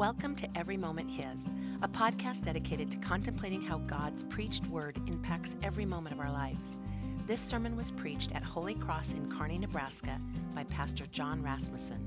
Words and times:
Welcome 0.00 0.34
to 0.36 0.48
Every 0.56 0.78
Moment 0.78 1.10
His, 1.10 1.50
a 1.82 1.88
podcast 1.88 2.44
dedicated 2.44 2.90
to 2.90 2.96
contemplating 2.96 3.60
how 3.60 3.80
God's 3.80 4.22
preached 4.22 4.66
word 4.68 4.98
impacts 5.06 5.56
every 5.62 5.84
moment 5.84 6.14
of 6.14 6.20
our 6.20 6.32
lives. 6.32 6.78
This 7.26 7.38
sermon 7.38 7.76
was 7.76 7.90
preached 7.90 8.32
at 8.34 8.42
Holy 8.42 8.72
Cross 8.72 9.12
in 9.12 9.30
Kearney, 9.30 9.58
Nebraska 9.58 10.18
by 10.54 10.64
Pastor 10.64 11.04
John 11.12 11.42
Rasmussen. 11.42 11.98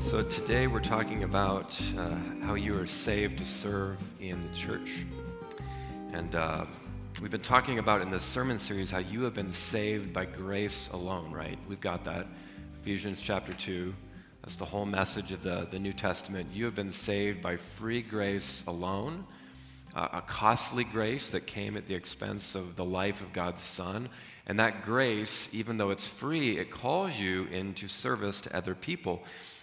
So, 0.00 0.24
today 0.24 0.66
we're 0.66 0.80
talking 0.80 1.22
about 1.22 1.80
uh, 1.96 2.10
how 2.42 2.54
you 2.54 2.76
are 2.76 2.88
saved 2.88 3.38
to 3.38 3.44
serve 3.44 3.98
in 4.18 4.40
the 4.40 4.48
church. 4.48 5.04
And 6.12 6.34
uh, 6.34 6.64
we've 7.22 7.30
been 7.30 7.40
talking 7.40 7.78
about 7.78 8.00
in 8.02 8.10
this 8.10 8.24
sermon 8.24 8.58
series 8.58 8.90
how 8.90 8.98
you 8.98 9.22
have 9.22 9.34
been 9.34 9.52
saved 9.52 10.12
by 10.12 10.24
grace 10.24 10.88
alone, 10.92 11.30
right? 11.30 11.56
We've 11.68 11.80
got 11.80 12.04
that. 12.04 12.26
Ephesians 12.80 13.20
chapter 13.20 13.52
2. 13.52 13.94
That's 14.42 14.56
the 14.56 14.64
whole 14.64 14.86
message 14.86 15.30
of 15.30 15.44
the, 15.44 15.68
the 15.70 15.78
New 15.78 15.92
Testament. 15.92 16.48
You 16.52 16.64
have 16.64 16.74
been 16.74 16.90
saved 16.90 17.40
by 17.40 17.58
free 17.58 18.02
grace 18.02 18.64
alone, 18.66 19.24
uh, 19.94 20.08
a 20.14 20.20
costly 20.22 20.82
grace 20.82 21.30
that 21.30 21.46
came 21.46 21.76
at 21.76 21.86
the 21.86 21.94
expense 21.94 22.56
of 22.56 22.74
the 22.74 22.84
life 22.84 23.20
of 23.20 23.32
God's 23.32 23.62
Son. 23.62 24.08
And 24.48 24.58
that 24.58 24.82
grace, 24.82 25.48
even 25.52 25.76
though 25.76 25.90
it's 25.90 26.08
free, 26.08 26.58
it 26.58 26.72
calls 26.72 27.20
you 27.20 27.44
into 27.52 27.86
service 27.86 28.40
to 28.42 28.56
other 28.56 28.74
people. 28.74 29.22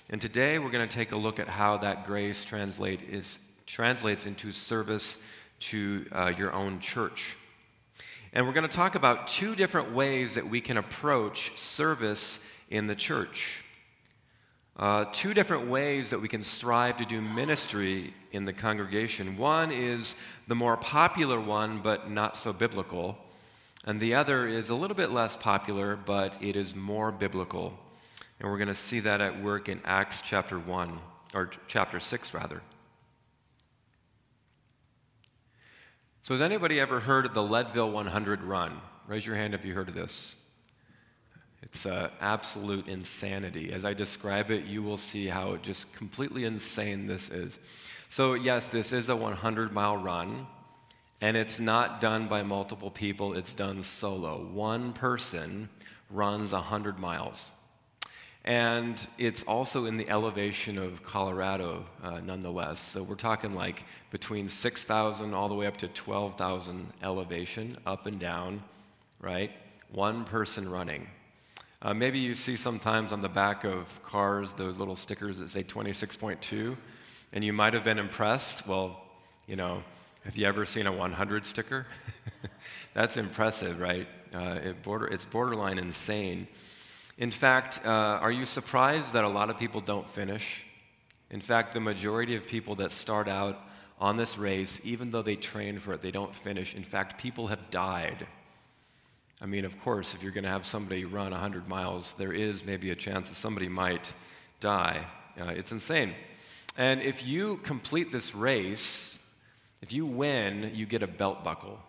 And 0.09 0.21
today 0.21 0.59
we're 0.59 0.71
going 0.71 0.87
to 0.87 0.95
take 0.95 1.11
a 1.11 1.17
look 1.17 1.39
at 1.39 1.49
how 1.49 1.77
that 1.79 2.05
grace 2.05 2.45
translate 2.45 3.01
is, 3.01 3.37
translates 3.65 4.26
into 4.26 4.54
service 4.54 5.17
to 5.60 6.05
uh, 6.12 6.34
your 6.38 6.54
own 6.54 6.80
church. 6.80 7.38
And 8.34 8.46
we're 8.46 8.54
going 8.54 8.68
to 8.68 8.76
talk 8.76 8.96
about 8.96 9.27
two 9.27 9.55
different 9.55 9.94
ways 9.94 10.36
that 10.36 10.48
we 10.48 10.62
can 10.62 10.77
approach 10.77 11.58
service 11.58 12.40
in 12.70 12.88
the 12.88 12.96
church. 12.96 13.63
Uh, 14.78 15.05
two 15.12 15.34
different 15.34 15.68
ways 15.68 16.12
that 16.12 16.22
we 16.22 16.28
can 16.28 16.44
strive 16.44 16.98
to 16.98 17.05
do 17.05 17.20
ministry 17.20 18.13
in 18.32 18.46
the 18.46 18.54
congregation. 18.54 19.35
One 19.38 19.72
is 19.72 20.16
the 20.48 20.54
more 20.54 20.78
popular 20.78 21.40
one, 21.40 21.82
but 21.82 22.12
not 22.12 22.38
so 22.38 22.54
biblical. 22.54 23.18
And 23.85 24.00
the 24.00 24.13
other 24.13 24.48
is 24.48 24.70
a 24.70 24.76
little 24.76 24.96
bit 24.96 25.12
less 25.12 25.35
popular, 25.35 25.96
but 25.96 26.38
it 26.41 26.55
is 26.55 26.76
more 26.76 27.12
biblical. 27.12 27.74
And 28.40 28.52
we're 28.52 28.58
going 28.58 28.68
to 28.68 28.76
see 28.76 29.00
that 29.00 29.20
at 29.20 29.41
work 29.41 29.68
in 29.68 29.82
Acts 29.84 30.22
chapter 30.22 30.60
1, 30.60 31.00
or 31.34 31.50
chapter 31.68 32.00
6, 32.00 32.34
rather. 32.35 32.62
So, 36.27 36.33
has 36.33 36.41
anybody 36.41 36.77
ever 36.81 36.99
heard 36.99 37.25
of 37.25 37.33
the 37.33 37.41
Leadville 37.41 37.89
100 37.89 38.43
run? 38.43 38.81
Raise 39.07 39.25
your 39.25 39.37
hand 39.37 39.53
if 39.53 39.63
you 39.63 39.73
heard 39.73 39.87
of 39.87 39.95
this. 39.95 40.35
It's 41.63 41.85
uh, 41.85 42.09
absolute 42.20 42.89
insanity. 42.89 43.71
As 43.71 43.85
I 43.85 43.93
describe 43.93 44.51
it, 44.51 44.65
you 44.65 44.83
will 44.83 44.98
see 44.98 45.27
how 45.27 45.55
just 45.55 45.93
completely 45.93 46.43
insane 46.43 47.07
this 47.07 47.29
is. 47.29 47.59
So, 48.09 48.33
yes, 48.33 48.67
this 48.67 48.91
is 48.91 49.07
a 49.07 49.15
100 49.15 49.71
mile 49.71 49.95
run, 49.95 50.48
and 51.21 51.37
it's 51.37 51.61
not 51.61 52.01
done 52.01 52.27
by 52.27 52.43
multiple 52.43 52.91
people, 52.91 53.33
it's 53.33 53.53
done 53.53 53.81
solo. 53.81 54.49
One 54.51 54.91
person 54.91 55.70
runs 56.09 56.51
100 56.51 56.99
miles. 56.99 57.51
And 58.48 59.05
it's 59.17 59.43
also 59.43 59.87
in 59.87 59.98
the 59.98 60.09
elevation 60.09 60.77
of 60.77 61.03
Colorado, 61.03 61.84
uh, 62.01 62.21
nonetheless. 62.21 62.79
So 62.79 63.04
we're 63.04 63.15
talking 63.15 63.51
like 63.51 63.84
between 64.09 64.47
6,000 64.47 65.34
all 65.34 65.50
the 65.50 65.53
way 65.53 65.66
up 65.66 65.75
to 65.78 65.89
12,000 65.89 66.88
elevation, 67.03 67.77
up 67.85 68.05
and 68.05 68.17
down, 68.17 68.63
right? 69.19 69.51
One 69.91 70.23
person 70.23 70.69
running. 70.69 71.09
Uh, 71.81 71.94
maybe 71.94 72.19
you 72.19 72.35
see 72.35 72.55
sometimes 72.55 73.11
on 73.11 73.19
the 73.19 73.27
back 73.27 73.66
of 73.66 74.01
cars 74.01 74.53
those 74.53 74.77
little 74.79 74.95
stickers 74.95 75.39
that 75.39 75.49
say 75.49 75.63
26.2, 75.63 76.77
and 77.33 77.43
you 77.43 77.51
might 77.51 77.73
have 77.73 77.83
been 77.83 77.99
impressed. 77.99 78.66
Well, 78.66 79.03
you 79.45 79.57
know, 79.57 79.83
have 80.23 80.38
you 80.38 80.45
ever 80.45 80.66
seen 80.66 80.88
a 80.88 80.91
100 80.93 81.45
sticker? 81.45 81.85
That's 82.93 83.17
impressive, 83.17 83.81
right? 83.81 84.07
Uh, 84.33 84.59
it 84.63 84.83
border, 84.83 85.07
it's 85.07 85.25
borderline 85.25 85.79
insane. 85.79 86.47
In 87.17 87.31
fact, 87.31 87.81
uh, 87.83 87.89
are 87.89 88.31
you 88.31 88.45
surprised 88.45 89.13
that 89.13 89.23
a 89.23 89.29
lot 89.29 89.50
of 89.50 89.57
people 89.57 89.81
don't 89.81 90.07
finish? 90.07 90.66
In 91.31 91.41
fact, 91.41 91.73
the 91.73 91.79
majority 91.79 92.35
of 92.35 92.45
people 92.45 92.75
that 92.75 92.91
start 92.91 93.28
out 93.28 93.59
on 94.00 94.17
this 94.17 94.38
race, 94.38 94.79
even 94.83 95.09
though 95.09 95.23
they 95.23 95.35
train 95.35 95.79
for 95.79 95.94
it, 95.94 96.01
they 96.01 96.11
don't 96.11 96.33
finish. 96.33 96.75
In 96.75 96.83
fact, 96.83 97.17
people 97.17 97.47
have 97.47 97.72
died. 97.72 98.28
I 99.41 99.47
mean, 99.47 99.66
of 99.66 99.79
course, 99.81 100.13
if 100.13 100.22
you're 100.22 100.31
going 100.31 100.44
to 100.44 100.50
have 100.50 100.66
somebody 100.66 101.05
run 101.05 101.31
100 101.31 101.67
miles, 101.67 102.13
there 102.17 102.33
is 102.33 102.63
maybe 102.63 102.91
a 102.91 102.95
chance 102.95 103.29
that 103.29 103.35
somebody 103.35 103.67
might 103.67 104.13
die. 104.59 105.07
Uh, 105.39 105.45
it's 105.47 105.72
insane. 105.72 106.13
And 106.78 107.01
if 107.01 107.25
you 107.25 107.57
complete 107.57 108.11
this 108.11 108.35
race, 108.35 109.17
if 109.81 109.91
you 109.91 110.05
win, 110.05 110.72
you 110.75 110.85
get 110.85 111.01
a 111.01 111.07
belt 111.07 111.44
buckle. 111.44 111.79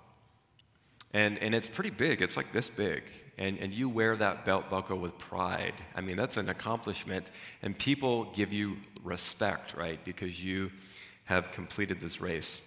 And, 1.15 1.39
and 1.39 1.55
it's 1.55 1.69
pretty 1.69 1.91
big, 1.91 2.21
it's 2.21 2.37
like 2.37 2.53
this 2.53 2.69
big. 2.69 3.03
And, 3.39 3.59
and 3.59 3.73
you 3.73 3.89
wear 3.89 4.17
that 4.17 4.45
belt 4.45 4.69
buckle 4.69 4.99
with 4.99 5.17
pride. 5.19 5.75
I 5.95 6.01
mean, 6.01 6.17
that's 6.17 6.37
an 6.37 6.49
accomplishment. 6.49 7.31
And 7.63 7.79
people 7.79 8.25
give 8.35 8.53
you 8.53 8.77
respect, 9.03 9.75
right? 9.75 10.05
Because 10.05 10.45
you 10.45 10.71
have 11.25 11.53
completed 11.53 12.01
this 12.01 12.21
race. 12.21 12.61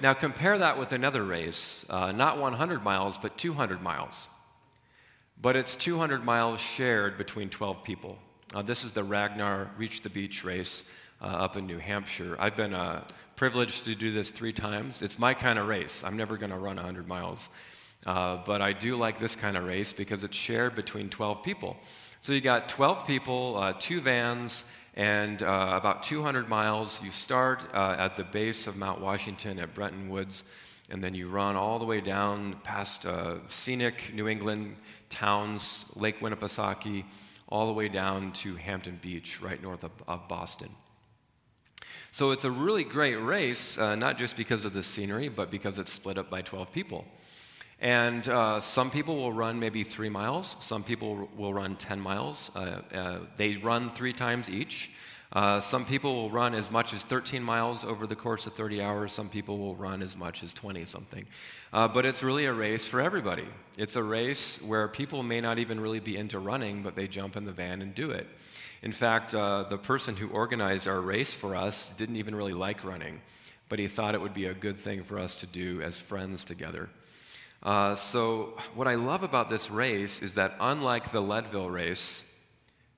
Now, 0.00 0.14
compare 0.14 0.58
that 0.58 0.78
with 0.78 0.92
another 0.92 1.22
race, 1.22 1.84
uh, 1.88 2.12
not 2.12 2.38
100 2.38 2.82
miles, 2.82 3.18
but 3.18 3.38
200 3.38 3.82
miles. 3.82 4.26
But 5.40 5.56
it's 5.56 5.76
200 5.76 6.24
miles 6.24 6.60
shared 6.60 7.16
between 7.18 7.50
12 7.50 7.84
people. 7.84 8.18
Uh, 8.54 8.62
this 8.62 8.84
is 8.84 8.92
the 8.92 9.04
Ragnar 9.04 9.70
Reach 9.78 10.02
the 10.02 10.10
Beach 10.10 10.44
race 10.44 10.84
uh, 11.22 11.26
up 11.26 11.56
in 11.56 11.66
New 11.66 11.78
Hampshire. 11.78 12.36
I've 12.38 12.56
been 12.56 12.74
uh, 12.74 13.04
privileged 13.40 13.86
to 13.86 13.94
do 13.94 14.12
this 14.12 14.30
three 14.30 14.52
times. 14.52 15.00
It's 15.00 15.18
my 15.18 15.32
kind 15.32 15.58
of 15.58 15.66
race. 15.66 16.04
I'm 16.04 16.14
never 16.14 16.36
going 16.36 16.50
to 16.50 16.58
run 16.58 16.76
100 16.76 17.08
miles. 17.08 17.48
Uh, 18.06 18.36
but 18.44 18.60
I 18.60 18.74
do 18.74 18.96
like 18.96 19.18
this 19.18 19.34
kind 19.34 19.56
of 19.56 19.64
race 19.64 19.94
because 19.94 20.24
it's 20.24 20.36
shared 20.36 20.74
between 20.74 21.08
12 21.08 21.42
people. 21.42 21.78
So 22.20 22.34
you 22.34 22.42
got 22.42 22.68
12 22.68 23.06
people, 23.06 23.56
uh, 23.56 23.72
two 23.78 24.02
vans, 24.02 24.66
and 24.92 25.42
uh, 25.42 25.70
about 25.72 26.02
200 26.02 26.50
miles. 26.50 27.00
You 27.02 27.10
start 27.10 27.62
uh, 27.72 27.96
at 27.98 28.14
the 28.14 28.24
base 28.24 28.66
of 28.66 28.76
Mount 28.76 29.00
Washington 29.00 29.58
at 29.58 29.72
Bretton 29.72 30.10
Woods, 30.10 30.44
and 30.90 31.02
then 31.02 31.14
you 31.14 31.30
run 31.30 31.56
all 31.56 31.78
the 31.78 31.86
way 31.86 32.02
down 32.02 32.56
past 32.62 33.06
scenic 33.46 34.12
New 34.12 34.28
England 34.28 34.76
towns, 35.08 35.86
Lake 35.96 36.20
Winnipesaukee, 36.20 37.04
all 37.48 37.68
the 37.68 37.72
way 37.72 37.88
down 37.88 38.32
to 38.32 38.56
Hampton 38.56 38.98
Beach, 39.00 39.40
right 39.40 39.62
north 39.62 39.82
of, 39.82 39.92
of 40.06 40.28
Boston. 40.28 40.68
So 42.12 42.32
it's 42.32 42.44
a 42.44 42.50
really 42.50 42.84
great 42.84 43.16
race, 43.16 43.78
uh, 43.78 43.94
not 43.94 44.18
just 44.18 44.36
because 44.36 44.64
of 44.64 44.72
the 44.72 44.82
scenery, 44.82 45.28
but 45.28 45.50
because 45.50 45.78
it's 45.78 45.92
split 45.92 46.18
up 46.18 46.28
by 46.28 46.42
12 46.42 46.72
people. 46.72 47.04
And 47.80 48.28
uh, 48.28 48.60
some 48.60 48.90
people 48.90 49.16
will 49.16 49.32
run 49.32 49.58
maybe 49.58 49.84
three 49.84 50.08
miles, 50.08 50.56
some 50.60 50.82
people 50.82 51.28
will 51.36 51.54
run 51.54 51.76
10 51.76 52.00
miles. 52.00 52.50
Uh, 52.54 52.82
uh 52.92 53.18
they 53.36 53.56
run 53.56 53.90
three 53.90 54.12
times 54.12 54.50
each. 54.50 54.90
Uh, 55.32 55.60
some 55.60 55.84
people 55.84 56.14
will 56.14 56.30
run 56.30 56.54
as 56.54 56.72
much 56.72 56.92
as 56.92 57.04
13 57.04 57.40
miles 57.42 57.84
over 57.84 58.04
the 58.06 58.16
course 58.16 58.46
of 58.46 58.54
30 58.54 58.82
hours. 58.82 59.12
Some 59.12 59.28
people 59.28 59.58
will 59.58 59.76
run 59.76 60.02
as 60.02 60.16
much 60.16 60.42
as 60.42 60.52
20 60.52 60.84
something. 60.86 61.24
Uh, 61.72 61.86
but 61.86 62.04
it's 62.04 62.24
really 62.24 62.46
a 62.46 62.52
race 62.52 62.86
for 62.86 63.00
everybody. 63.00 63.44
It's 63.78 63.94
a 63.94 64.02
race 64.02 64.60
where 64.60 64.88
people 64.88 65.22
may 65.22 65.40
not 65.40 65.60
even 65.60 65.78
really 65.78 66.00
be 66.00 66.16
into 66.16 66.40
running, 66.40 66.82
but 66.82 66.96
they 66.96 67.06
jump 67.06 67.36
in 67.36 67.44
the 67.44 67.52
van 67.52 67.80
and 67.80 67.94
do 67.94 68.10
it. 68.10 68.26
In 68.82 68.90
fact, 68.90 69.32
uh, 69.34 69.64
the 69.68 69.78
person 69.78 70.16
who 70.16 70.28
organized 70.30 70.88
our 70.88 71.00
race 71.00 71.32
for 71.32 71.54
us 71.54 71.90
didn't 71.96 72.16
even 72.16 72.34
really 72.34 72.54
like 72.54 72.82
running, 72.82 73.20
but 73.68 73.78
he 73.78 73.86
thought 73.86 74.16
it 74.16 74.20
would 74.20 74.34
be 74.34 74.46
a 74.46 74.54
good 74.54 74.78
thing 74.78 75.04
for 75.04 75.18
us 75.18 75.36
to 75.36 75.46
do 75.46 75.80
as 75.80 75.96
friends 75.96 76.44
together. 76.44 76.88
Uh, 77.62 77.94
so, 77.94 78.56
what 78.74 78.88
I 78.88 78.94
love 78.94 79.22
about 79.22 79.50
this 79.50 79.70
race 79.70 80.22
is 80.22 80.34
that 80.34 80.56
unlike 80.58 81.12
the 81.12 81.20
Leadville 81.20 81.68
race, 81.68 82.24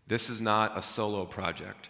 this 0.07 0.31
is 0.31 0.41
not 0.41 0.79
a 0.79 0.83
solo 0.83 1.27
project. 1.27 1.89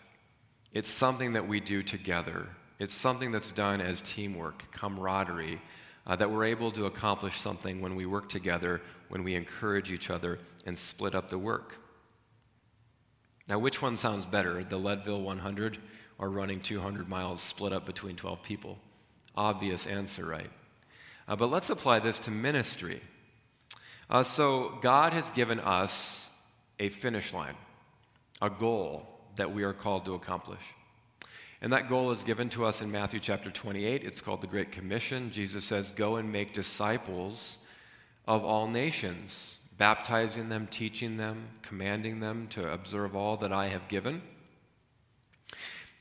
It's 0.72 0.88
something 0.88 1.34
that 1.34 1.46
we 1.46 1.60
do 1.60 1.82
together. 1.82 2.48
It's 2.78 2.94
something 2.94 3.30
that's 3.30 3.52
done 3.52 3.80
as 3.80 4.00
teamwork, 4.00 4.70
camaraderie, 4.72 5.60
uh, 6.06 6.16
that 6.16 6.30
we're 6.30 6.44
able 6.44 6.72
to 6.72 6.86
accomplish 6.86 7.38
something 7.38 7.80
when 7.80 7.94
we 7.94 8.06
work 8.06 8.28
together, 8.28 8.80
when 9.08 9.22
we 9.22 9.34
encourage 9.34 9.92
each 9.92 10.10
other 10.10 10.38
and 10.66 10.78
split 10.78 11.14
up 11.14 11.28
the 11.28 11.38
work. 11.38 11.78
Now, 13.48 13.58
which 13.58 13.82
one 13.82 13.96
sounds 13.96 14.24
better, 14.24 14.64
the 14.64 14.78
Leadville 14.78 15.20
100 15.20 15.78
or 16.18 16.30
running 16.30 16.60
200 16.60 17.08
miles 17.08 17.42
split 17.42 17.72
up 17.72 17.84
between 17.84 18.16
12 18.16 18.42
people? 18.42 18.78
Obvious 19.36 19.86
answer, 19.86 20.24
right? 20.24 20.50
Uh, 21.28 21.36
but 21.36 21.50
let's 21.50 21.70
apply 21.70 21.98
this 21.98 22.18
to 22.20 22.30
ministry. 22.30 23.00
Uh, 24.08 24.22
so, 24.22 24.78
God 24.80 25.12
has 25.12 25.28
given 25.30 25.60
us 25.60 26.30
a 26.78 26.88
finish 26.88 27.32
line, 27.32 27.54
a 28.40 28.50
goal 28.50 29.11
that 29.36 29.52
we 29.52 29.62
are 29.62 29.72
called 29.72 30.04
to 30.04 30.14
accomplish. 30.14 30.62
And 31.60 31.72
that 31.72 31.88
goal 31.88 32.10
is 32.10 32.24
given 32.24 32.48
to 32.50 32.64
us 32.64 32.82
in 32.82 32.90
Matthew 32.90 33.20
chapter 33.20 33.50
28. 33.50 34.02
It's 34.02 34.20
called 34.20 34.40
the 34.40 34.48
Great 34.48 34.72
Commission. 34.72 35.30
Jesus 35.30 35.64
says, 35.64 35.90
Go 35.90 36.16
and 36.16 36.32
make 36.32 36.52
disciples 36.52 37.58
of 38.26 38.44
all 38.44 38.66
nations, 38.66 39.58
baptizing 39.78 40.48
them, 40.48 40.66
teaching 40.70 41.16
them, 41.16 41.48
commanding 41.62 42.20
them 42.20 42.48
to 42.48 42.72
observe 42.72 43.14
all 43.14 43.36
that 43.38 43.52
I 43.52 43.68
have 43.68 43.86
given. 43.88 44.22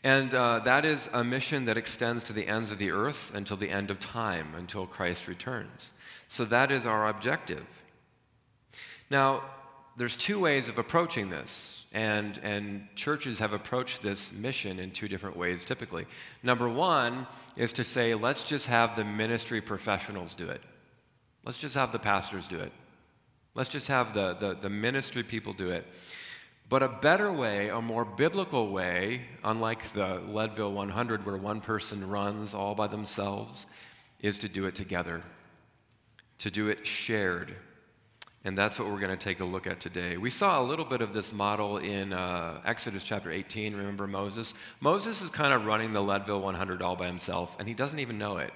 And 0.04 0.34
uh, 0.34 0.60
that 0.60 0.84
is 0.84 1.08
a 1.14 1.24
mission 1.24 1.66
that 1.66 1.78
extends 1.78 2.24
to 2.26 2.34
the 2.34 2.48
ends 2.48 2.72
of 2.72 2.80
the 2.80 2.90
earth 2.90 3.32
until 3.36 3.58
the 3.58 3.70
end 3.70 3.92
of 3.92 4.00
time, 4.00 4.56
until 4.56 4.88
Christ 4.88 5.28
returns. 5.28 5.92
So 6.28 6.44
that 6.46 6.72
is 6.72 6.88
our 6.88 7.08
objective. 7.08 7.66
Now, 9.12 9.44
there's 9.96 10.18
two 10.18 10.40
ways 10.40 10.70
of 10.70 10.80
approaching 10.80 11.30
this, 11.30 11.81
and, 11.92 12.38
and 12.44 12.88
churches 12.96 13.40
have 13.40 13.54
approached 13.54 14.02
this 14.02 14.32
mission 14.32 14.80
in 14.80 14.92
two 14.92 15.08
different 15.08 15.36
ways 15.36 15.66
typically. 15.66 16.06
Number 16.44 16.70
one 16.70 17.28
is 17.58 17.74
to 17.74 17.84
say, 17.84 18.14
let's 18.16 18.44
just 18.44 18.68
have 18.68 18.96
the 18.96 19.04
ministry 19.04 19.62
professionals 19.62 20.34
do 20.34 20.48
it. 20.48 20.62
Let's 21.46 21.58
just 21.58 21.76
have 21.76 21.92
the 21.92 22.00
pastors 22.00 22.48
do 22.48 22.60
it. 22.60 22.72
Let's 23.56 23.70
just 23.70 23.88
have 23.90 24.14
the, 24.14 24.36
the, 24.36 24.54
the 24.54 24.70
ministry 24.70 25.24
people 25.24 25.54
do 25.54 25.72
it. 25.72 25.86
But 26.70 26.84
a 26.84 26.88
better 26.88 27.34
way, 27.34 27.68
a 27.68 27.82
more 27.82 28.06
biblical 28.06 28.70
way, 28.70 29.26
unlike 29.44 29.92
the 29.92 30.22
Leadville 30.26 30.72
100 30.72 31.26
where 31.26 31.36
one 31.36 31.60
person 31.60 32.08
runs 32.08 32.54
all 32.54 32.76
by 32.76 32.88
themselves, 32.88 33.66
is 34.22 34.40
to 34.40 34.48
do 34.48 34.68
it 34.68 34.76
together, 34.76 35.22
to 36.38 36.50
do 36.50 36.70
it 36.70 36.88
shared. 36.88 37.56
And 38.44 38.58
that's 38.58 38.80
what 38.80 38.90
we're 38.90 39.00
going 39.00 39.16
to 39.16 39.24
take 39.24 39.40
a 39.40 39.46
look 39.46 39.68
at 39.68 39.80
today. 39.80 40.18
We 40.18 40.32
saw 40.32 40.62
a 40.62 40.66
little 40.66 40.86
bit 40.86 41.02
of 41.02 41.14
this 41.14 41.32
model 41.32 41.78
in 41.78 42.12
uh, 42.12 42.60
Exodus 42.66 43.04
chapter 43.04 43.32
18. 43.32 43.76
Remember 43.76 44.08
Moses? 44.08 44.56
Moses 44.80 45.22
is 45.22 45.30
kind 45.30 45.54
of 45.54 45.66
running 45.66 45.92
the 45.92 46.02
Leadville 46.02 46.42
100 46.42 46.82
all 46.82 46.96
by 46.96 47.06
himself, 47.06 47.56
and 47.60 47.68
he 47.68 47.76
doesn't 47.76 48.00
even 48.00 48.18
know 48.18 48.38
it. 48.38 48.52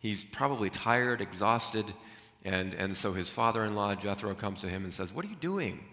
He's 0.00 0.24
probably 0.24 0.70
tired, 0.70 1.20
exhausted, 1.20 1.86
and, 2.44 2.74
and 2.74 2.96
so 2.96 3.12
his 3.12 3.28
father 3.28 3.64
in 3.64 3.76
law, 3.76 3.94
Jethro, 3.94 4.34
comes 4.34 4.62
to 4.62 4.68
him 4.68 4.82
and 4.82 4.92
says, 4.92 5.12
What 5.12 5.24
are 5.24 5.28
you 5.28 5.36
doing? 5.36 5.84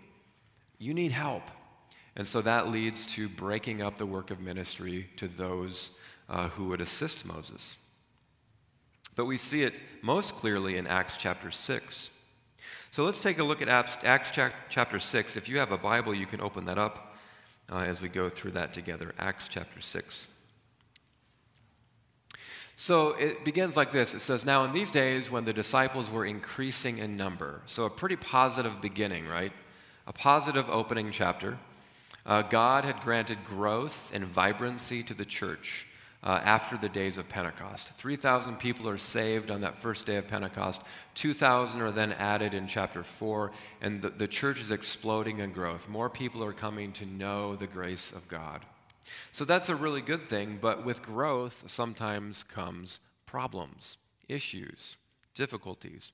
You 0.80 0.96
need 0.96 1.12
help. 1.12 1.44
And 2.16 2.28
so 2.28 2.42
that 2.42 2.72
leads 2.72 3.06
to 3.14 3.30
breaking 3.30 3.84
up 3.84 3.98
the 3.98 4.08
work 4.08 4.32
of 4.32 4.40
ministry 4.40 5.08
to 5.18 5.28
those 5.28 5.92
uh, 6.28 6.50
who 6.50 6.66
would 6.70 6.82
assist 6.82 7.26
Moses. 7.26 7.78
But 9.16 9.26
we 9.26 9.38
see 9.38 9.64
it 9.64 9.76
most 10.02 10.36
clearly 10.36 10.78
in 10.78 10.88
Acts 10.88 11.18
chapter 11.18 11.52
6. 11.52 12.10
So 12.92 13.06
let's 13.06 13.20
take 13.20 13.40
a 13.40 13.44
look 13.44 13.62
at 13.62 13.70
Acts 13.70 14.32
chapter 14.70 15.00
6. 15.00 15.38
If 15.38 15.48
you 15.48 15.60
have 15.60 15.72
a 15.72 15.78
Bible, 15.78 16.14
you 16.14 16.26
can 16.26 16.42
open 16.42 16.66
that 16.66 16.78
up 16.78 17.16
uh, 17.72 17.78
as 17.78 18.02
we 18.02 18.10
go 18.10 18.30
through 18.30 18.52
that 18.52 18.74
together. 18.74 19.14
Acts 19.20 19.48
chapter 19.48 19.80
6. 19.80 20.28
So 22.76 23.10
it 23.14 23.44
begins 23.44 23.76
like 23.76 23.92
this 23.92 24.14
it 24.14 24.22
says, 24.22 24.46
Now 24.46 24.64
in 24.66 24.74
these 24.74 24.90
days 24.90 25.30
when 25.30 25.46
the 25.46 25.54
disciples 25.54 26.10
were 26.10 26.26
increasing 26.26 26.98
in 26.98 27.16
number, 27.16 27.62
so 27.66 27.86
a 27.86 27.90
pretty 27.90 28.16
positive 28.16 28.82
beginning, 28.82 29.28
right? 29.28 29.52
a 30.10 30.14
positive 30.14 30.68
opening 30.70 31.12
chapter. 31.12 31.58
Uh, 32.26 32.42
God 32.42 32.84
had 32.84 33.00
granted 33.02 33.46
growth 33.46 34.12
and 34.14 34.26
vibrancy 34.26 35.04
to 35.04 35.14
the 35.14 35.24
church 35.24 35.86
uh, 36.24 36.40
after 36.44 36.78
the 36.78 36.90
days 36.90 37.18
of 37.18 37.30
Pentecost. 37.30 37.90
3,000 37.94 38.58
people 38.58 38.90
are 38.90 38.98
saved 38.98 39.52
on 39.52 39.62
that 39.62 39.78
first 39.78 40.06
day 40.06 40.18
of 40.18 40.28
Pentecost. 40.28 40.82
2,000 41.16 41.82
are 41.82 41.92
then 41.92 42.12
added 42.14 42.54
in 42.54 42.68
chapter 42.68 43.04
4, 43.04 43.52
and 43.82 44.02
the, 44.02 44.10
the 44.10 44.28
church 44.28 44.62
is 44.62 44.72
exploding 44.72 45.40
in 45.40 45.52
growth. 45.52 45.88
More 45.88 46.10
people 46.10 46.44
are 46.44 46.54
coming 46.54 46.92
to 46.94 47.06
know 47.06 47.56
the 47.56 47.68
grace 47.68 48.12
of 48.12 48.28
God. 48.28 48.66
So 49.32 49.46
that's 49.46 49.70
a 49.70 49.76
really 49.76 50.02
good 50.02 50.28
thing, 50.28 50.60
but 50.62 50.86
with 50.86 51.02
growth 51.02 51.64
sometimes 51.68 52.44
comes 52.44 53.00
problems, 53.26 53.98
issues, 54.28 54.98
difficulties. 55.34 56.12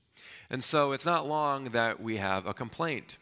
And 0.50 0.62
so 0.62 0.92
it's 0.92 1.04
not 1.04 1.28
long 1.28 1.64
that 1.70 2.00
we 2.00 2.16
have 2.18 2.46
a 2.46 2.54
complaint 2.54 3.18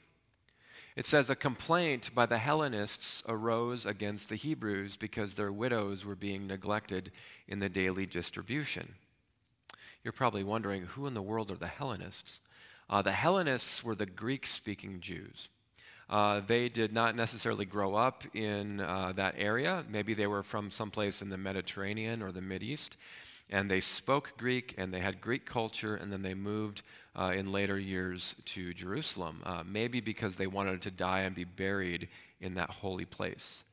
it 0.97 1.07
says 1.07 1.29
a 1.29 1.35
complaint 1.35 2.11
by 2.15 2.27
the 2.27 2.39
Hellenists 2.39 3.23
arose 3.29 3.85
against 3.85 4.29
the 4.29 4.37
Hebrews 4.37 4.97
because 4.97 5.35
their 5.35 5.53
widows 5.53 6.05
were 6.05 6.15
being 6.15 6.47
neglected 6.47 7.11
in 7.49 7.59
the 7.59 7.69
daily 7.69 8.07
distribution. 8.07 8.95
You're 10.05 10.13
probably 10.13 10.45
wondering 10.45 10.83
who 10.83 11.07
in 11.07 11.15
the 11.15 11.23
world 11.23 11.51
are 11.51 11.57
the 11.57 11.67
Hellenists? 11.67 12.41
Uh, 12.89 13.03
the 13.03 13.13
Hellenists 13.13 13.83
were 13.83 13.95
the 13.95 14.07
Greek 14.07 14.47
speaking 14.47 15.01
Jews. 15.01 15.49
Uh, 16.09 16.41
they 16.47 16.69
did 16.69 16.93
not 16.93 17.17
necessarily 17.17 17.65
grow 17.65 17.95
up 17.95 18.23
in 18.35 18.81
uh, 18.81 19.13
that 19.17 19.35
area. 19.39 19.85
Maybe 19.89 20.15
they 20.15 20.27
were 20.27 20.43
from 20.43 20.71
someplace 20.71 21.23
in 21.23 21.31
the 21.31 21.39
Mediterranean 21.39 22.23
or 22.23 22.31
the 22.31 22.59
East 22.63 22.97
and 23.51 23.71
they 23.71 23.81
spoke 23.81 24.35
Greek 24.37 24.75
and 24.79 24.93
they 24.93 25.01
had 25.01 25.21
Greek 25.21 25.47
culture, 25.47 25.97
and 25.97 26.13
then 26.13 26.23
they 26.23 26.35
moved 26.35 26.83
uh, 27.17 27.33
in 27.37 27.53
later 27.53 27.79
years 27.79 28.35
to 28.47 28.75
Jerusalem, 28.75 29.43
uh, 29.45 29.63
maybe 29.65 30.01
because 30.01 30.37
they 30.37 30.47
wanted 30.47 30.83
to 30.83 30.91
die 30.91 31.21
and 31.21 31.35
be 31.35 31.45
buried 31.45 32.09
in 32.41 32.55
that 32.55 32.71
holy 32.71 33.05
place. 33.05 33.65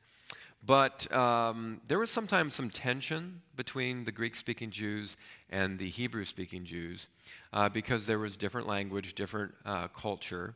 But 0.64 1.12
um, 1.12 1.80
there 1.88 1.98
was 1.98 2.10
sometimes 2.10 2.54
some 2.54 2.70
tension 2.70 3.42
between 3.56 4.04
the 4.04 4.12
Greek 4.12 4.36
speaking 4.36 4.70
Jews 4.70 5.16
and 5.50 5.78
the 5.78 5.88
Hebrew 5.88 6.24
speaking 6.24 6.64
Jews 6.64 7.08
uh, 7.52 7.68
because 7.68 8.06
there 8.06 8.20
was 8.20 8.36
different 8.36 8.68
language, 8.68 9.14
different 9.14 9.52
uh, 9.66 9.88
culture. 9.88 10.54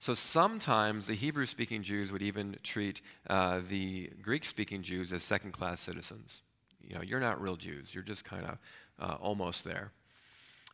So 0.00 0.14
sometimes 0.14 1.06
the 1.06 1.14
Hebrew 1.14 1.46
speaking 1.46 1.84
Jews 1.84 2.10
would 2.10 2.22
even 2.22 2.56
treat 2.64 3.00
uh, 3.28 3.60
the 3.68 4.10
Greek 4.20 4.44
speaking 4.44 4.82
Jews 4.82 5.12
as 5.12 5.22
second 5.22 5.52
class 5.52 5.80
citizens 5.80 6.42
you 6.88 6.94
know, 6.94 7.02
you're 7.02 7.20
not 7.20 7.40
real 7.40 7.56
Jews. 7.56 7.94
You're 7.94 8.04
just 8.04 8.24
kind 8.24 8.46
of 8.46 8.58
uh, 8.98 9.14
almost 9.20 9.64
there. 9.64 9.92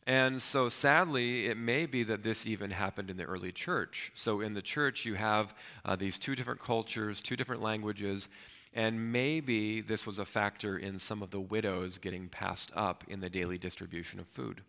And 0.06 0.40
so, 0.40 0.68
sadly, 0.68 1.46
it 1.46 1.56
may 1.56 1.86
be 1.86 2.02
that 2.04 2.22
this 2.22 2.46
even 2.46 2.70
happened 2.70 3.10
in 3.10 3.16
the 3.16 3.24
early 3.24 3.52
church. 3.52 4.10
So, 4.14 4.40
in 4.40 4.54
the 4.54 4.62
church, 4.62 5.04
you 5.04 5.14
have 5.14 5.54
uh, 5.84 5.94
these 5.96 6.18
two 6.18 6.34
different 6.34 6.60
cultures, 6.60 7.20
two 7.20 7.36
different 7.36 7.62
languages, 7.62 8.28
and 8.72 9.12
maybe 9.12 9.80
this 9.80 10.06
was 10.06 10.18
a 10.18 10.24
factor 10.24 10.78
in 10.78 10.98
some 10.98 11.22
of 11.22 11.30
the 11.30 11.40
widows 11.40 11.98
getting 11.98 12.28
passed 12.28 12.72
up 12.74 13.04
in 13.08 13.20
the 13.20 13.28
daily 13.28 13.58
distribution 13.58 14.20
of 14.20 14.26
food. 14.28 14.62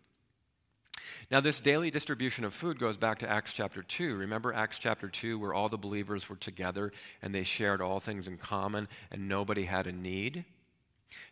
Now, 1.30 1.40
this 1.40 1.60
daily 1.60 1.90
distribution 1.90 2.44
of 2.44 2.52
food 2.52 2.78
goes 2.78 2.96
back 2.96 3.18
to 3.20 3.28
Acts 3.28 3.52
chapter 3.52 3.82
2. 3.82 4.16
Remember 4.16 4.52
Acts 4.52 4.78
chapter 4.78 5.08
2, 5.08 5.38
where 5.38 5.54
all 5.54 5.68
the 5.68 5.78
believers 5.78 6.28
were 6.28 6.36
together 6.36 6.92
and 7.22 7.34
they 7.34 7.42
shared 7.42 7.80
all 7.80 8.00
things 8.00 8.28
in 8.28 8.38
common 8.38 8.88
and 9.10 9.28
nobody 9.28 9.64
had 9.64 9.86
a 9.86 9.92
need? 9.92 10.44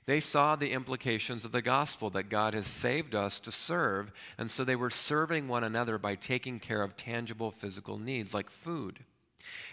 They 0.06 0.20
saw 0.20 0.56
the 0.56 0.72
implications 0.72 1.44
of 1.44 1.52
the 1.52 1.62
gospel 1.62 2.10
that 2.10 2.28
God 2.28 2.54
has 2.54 2.66
saved 2.66 3.14
us 3.14 3.38
to 3.40 3.52
serve, 3.52 4.12
and 4.38 4.50
so 4.50 4.64
they 4.64 4.76
were 4.76 4.90
serving 4.90 5.46
one 5.46 5.64
another 5.64 5.99
by 5.99 6.14
taking 6.14 6.58
care 6.58 6.82
of 6.82 6.96
tangible 6.96 7.50
physical 7.50 7.99
needs 7.99 8.34
like 8.34 8.50
food. 8.50 9.00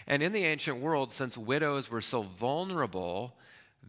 And 0.06 0.22
in 0.22 0.32
the 0.32 0.44
ancient 0.44 0.80
world, 0.80 1.12
since 1.12 1.36
widows 1.36 1.90
were 1.90 2.00
so 2.00 2.22
vulnerable, 2.22 3.36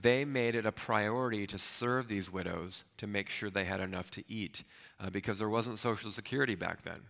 they 0.01 0.25
made 0.25 0.55
it 0.55 0.65
a 0.65 0.71
priority 0.71 1.45
to 1.47 1.59
serve 1.59 2.07
these 2.07 2.31
widows 2.31 2.85
to 2.97 3.07
make 3.07 3.29
sure 3.29 3.49
they 3.49 3.65
had 3.65 3.79
enough 3.79 4.11
to 4.11 4.23
eat 4.27 4.63
uh, 4.99 5.09
because 5.09 5.39
there 5.39 5.49
wasn't 5.49 5.79
Social 5.79 6.11
Security 6.11 6.55
back 6.55 6.83
then. 6.83 7.01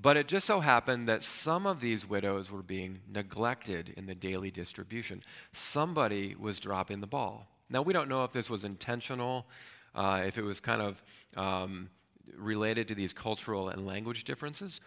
But 0.00 0.16
it 0.16 0.28
just 0.28 0.46
so 0.46 0.60
happened 0.60 1.08
that 1.08 1.24
some 1.24 1.66
of 1.66 1.80
these 1.80 2.08
widows 2.08 2.52
were 2.52 2.62
being 2.62 3.00
neglected 3.12 3.94
in 3.96 4.06
the 4.06 4.14
daily 4.14 4.50
distribution. 4.50 5.22
Somebody 5.52 6.36
was 6.38 6.60
dropping 6.60 7.00
the 7.00 7.06
ball. 7.06 7.48
Now, 7.70 7.82
we 7.82 7.92
don't 7.92 8.08
know 8.08 8.24
if 8.24 8.32
this 8.32 8.48
was 8.48 8.64
intentional, 8.64 9.46
uh, 9.94 10.22
if 10.26 10.38
it 10.38 10.42
was 10.42 10.60
kind 10.60 10.80
of 10.80 11.02
um, 11.36 11.90
related 12.36 12.88
to 12.88 12.94
these 12.94 13.12
cultural 13.12 13.68
and 13.68 13.86
language 13.86 14.24
differences, 14.24 14.80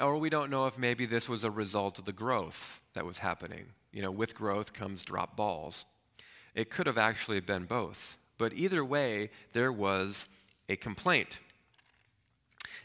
or 0.00 0.16
we 0.18 0.30
don't 0.30 0.50
know 0.50 0.66
if 0.66 0.78
maybe 0.78 1.06
this 1.06 1.28
was 1.28 1.42
a 1.42 1.50
result 1.50 1.98
of 1.98 2.04
the 2.04 2.12
growth 2.12 2.80
that 2.94 3.04
was 3.04 3.18
happening. 3.18 3.66
You 3.92 4.02
know, 4.02 4.10
with 4.10 4.34
growth 4.34 4.72
comes 4.72 5.02
drop 5.02 5.36
balls. 5.36 5.84
It 6.54 6.70
could 6.70 6.86
have 6.86 6.98
actually 6.98 7.40
been 7.40 7.64
both. 7.64 8.16
But 8.38 8.52
either 8.54 8.84
way, 8.84 9.30
there 9.52 9.72
was 9.72 10.26
a 10.68 10.76
complaint. 10.76 11.40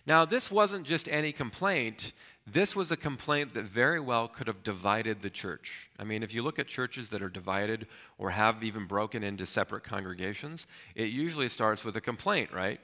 Now, 0.08 0.24
this 0.26 0.52
wasn't 0.52 0.86
just 0.86 1.10
any 1.10 1.32
complaint, 1.32 2.14
this 2.46 2.76
was 2.76 2.92
a 2.92 2.98
complaint 2.98 3.56
that 3.56 3.66
very 3.66 4.00
well 4.00 4.28
could 4.28 4.46
have 4.46 4.62
divided 4.62 5.22
the 5.22 5.32
church. 5.32 5.90
I 5.98 6.04
mean, 6.04 6.22
if 6.22 6.32
you 6.32 6.44
look 6.44 6.60
at 6.60 6.68
churches 6.68 7.10
that 7.10 7.24
are 7.24 7.30
divided 7.30 7.88
or 8.20 8.30
have 8.30 8.64
even 8.64 8.86
broken 8.86 9.24
into 9.24 9.48
separate 9.48 9.84
congregations, 9.84 10.68
it 10.94 11.06
usually 11.06 11.50
starts 11.50 11.84
with 11.84 11.98
a 11.98 12.02
complaint, 12.02 12.52
right? 12.54 12.80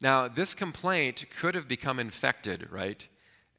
Now, 0.00 0.26
this 0.26 0.52
complaint 0.52 1.26
could 1.30 1.54
have 1.54 1.68
become 1.68 2.00
infected, 2.00 2.68
right? 2.72 3.06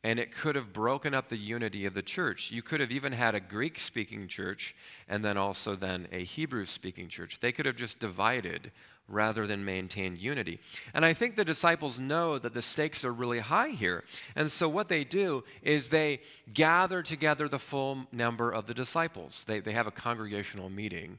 And 0.04 0.20
it 0.20 0.34
could 0.34 0.56
have 0.56 0.74
broken 0.74 1.14
up 1.14 1.30
the 1.30 1.38
unity 1.38 1.86
of 1.86 1.94
the 1.94 2.02
church. 2.02 2.52
You 2.52 2.64
could 2.64 2.82
have 2.82 2.92
even 2.92 3.14
had 3.14 3.36
a 3.36 3.40
Greek 3.40 3.80
speaking 3.80 4.28
church 4.28 4.76
and 5.08 5.24
then 5.24 5.38
also 5.38 5.76
then 5.76 6.08
a 6.12 6.24
Hebrew 6.24 6.66
speaking 6.66 7.08
church. 7.08 7.40
They 7.40 7.52
could 7.52 7.68
have 7.68 7.76
just 7.76 8.00
divided 8.00 8.72
rather 9.08 9.46
than 9.48 9.66
maintain 9.66 10.16
unity. 10.16 10.60
And 10.94 11.06
I 11.06 11.14
think 11.14 11.36
the 11.36 11.46
disciples 11.46 12.00
know 12.00 12.40
that 12.40 12.54
the 12.54 12.62
stakes 12.62 13.04
are 13.04 13.12
really 13.12 13.40
high 13.40 13.70
here. 13.70 14.04
And 14.36 14.50
so 14.50 14.70
what 14.70 14.88
they 14.88 15.04
do 15.04 15.44
is 15.62 15.90
they 15.90 16.22
gather 16.54 17.04
together 17.04 17.50
the 17.50 17.60
full 17.60 18.08
number 18.12 18.52
of 18.52 18.68
the 18.68 18.74
disciples. 18.74 19.44
They, 19.46 19.60
they 19.60 19.74
have 19.74 19.88
a 19.88 19.92
congregational 19.92 20.70
meeting. 20.70 21.18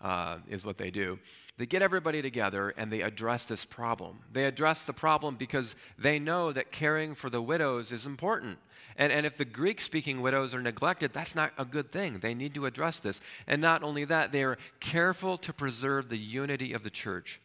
uh, 0.00 0.38
is 0.48 0.64
what 0.64 0.78
they 0.78 0.90
do. 0.90 1.18
They 1.58 1.64
get 1.64 1.80
everybody 1.80 2.20
together 2.20 2.74
and 2.76 2.92
they 2.92 3.00
address 3.00 3.46
this 3.46 3.64
problem. 3.64 4.18
They 4.30 4.44
address 4.44 4.82
the 4.82 4.92
problem 4.92 5.36
because 5.36 5.74
they 5.98 6.18
know 6.18 6.52
that 6.52 6.70
caring 6.70 7.14
for 7.14 7.30
the 7.30 7.40
widows 7.40 7.92
is 7.92 8.04
important. 8.04 8.58
And, 8.98 9.10
and 9.10 9.24
if 9.24 9.38
the 9.38 9.46
Greek 9.46 9.80
speaking 9.80 10.20
widows 10.20 10.54
are 10.54 10.60
neglected, 10.60 11.14
that's 11.14 11.34
not 11.34 11.52
a 11.56 11.64
good 11.64 11.90
thing. 11.90 12.18
They 12.18 12.34
need 12.34 12.54
to 12.54 12.66
address 12.66 12.98
this. 12.98 13.22
And 13.46 13.62
not 13.62 13.82
only 13.82 14.04
that, 14.04 14.32
they 14.32 14.44
are 14.44 14.58
careful 14.80 15.38
to 15.38 15.52
preserve 15.52 16.10
the 16.10 16.18
unity 16.18 16.74
of 16.74 16.82
the 16.82 16.90
church. 16.90 17.40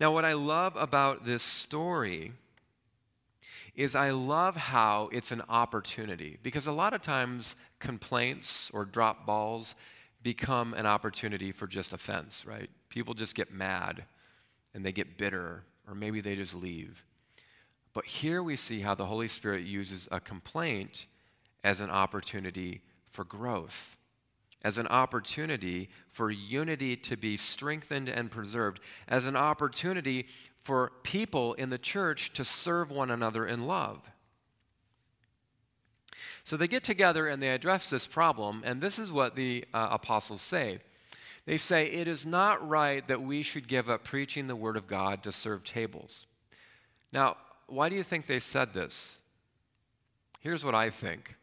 Now, 0.00 0.10
what 0.10 0.24
I 0.24 0.32
love 0.32 0.74
about 0.76 1.24
this 1.24 1.44
story 1.44 2.32
is 3.76 3.94
I 3.94 4.10
love 4.10 4.56
how 4.56 5.08
it's 5.12 5.30
an 5.30 5.42
opportunity 5.48 6.38
because 6.42 6.66
a 6.66 6.72
lot 6.72 6.92
of 6.92 7.00
times 7.00 7.56
complaints 7.78 8.70
or 8.74 8.84
drop 8.84 9.24
balls 9.24 9.74
become 10.22 10.74
an 10.74 10.86
opportunity 10.86 11.52
for 11.52 11.66
just 11.66 11.92
offense, 11.92 12.44
right? 12.46 12.70
People 12.88 13.14
just 13.14 13.34
get 13.34 13.52
mad 13.52 14.04
and 14.74 14.84
they 14.84 14.92
get 14.92 15.18
bitter 15.18 15.64
or 15.88 15.94
maybe 15.94 16.20
they 16.20 16.36
just 16.36 16.54
leave. 16.54 17.04
But 17.92 18.06
here 18.06 18.42
we 18.42 18.56
see 18.56 18.80
how 18.80 18.94
the 18.94 19.06
Holy 19.06 19.28
Spirit 19.28 19.64
uses 19.64 20.08
a 20.10 20.20
complaint 20.20 21.06
as 21.62 21.80
an 21.80 21.90
opportunity 21.90 22.80
for 23.10 23.24
growth, 23.24 23.96
as 24.62 24.78
an 24.78 24.86
opportunity 24.86 25.90
for 26.10 26.30
unity 26.30 26.96
to 26.96 27.16
be 27.16 27.36
strengthened 27.36 28.08
and 28.08 28.30
preserved, 28.30 28.80
as 29.08 29.26
an 29.26 29.36
opportunity 29.36 30.26
for 30.62 30.92
people 31.02 31.54
in 31.54 31.68
the 31.70 31.78
church 31.78 32.32
to 32.32 32.44
serve 32.44 32.90
one 32.90 33.10
another 33.10 33.46
in 33.46 33.62
love. 33.62 34.00
So 36.44 36.56
they 36.56 36.68
get 36.68 36.84
together 36.84 37.28
and 37.28 37.42
they 37.42 37.50
address 37.50 37.88
this 37.88 38.06
problem, 38.06 38.62
and 38.64 38.80
this 38.80 38.98
is 38.98 39.12
what 39.12 39.36
the 39.36 39.64
uh, 39.72 39.88
apostles 39.92 40.42
say. 40.42 40.80
They 41.44 41.56
say, 41.56 41.86
It 41.86 42.08
is 42.08 42.26
not 42.26 42.66
right 42.66 43.06
that 43.08 43.22
we 43.22 43.42
should 43.42 43.68
give 43.68 43.88
up 43.88 44.04
preaching 44.04 44.46
the 44.46 44.56
word 44.56 44.76
of 44.76 44.86
God 44.86 45.22
to 45.22 45.32
serve 45.32 45.64
tables. 45.64 46.26
Now, 47.12 47.36
why 47.66 47.88
do 47.88 47.96
you 47.96 48.02
think 48.02 48.26
they 48.26 48.40
said 48.40 48.74
this? 48.74 49.18
Here's 50.40 50.64
what 50.64 50.74
I 50.74 50.90
think. 50.90 51.36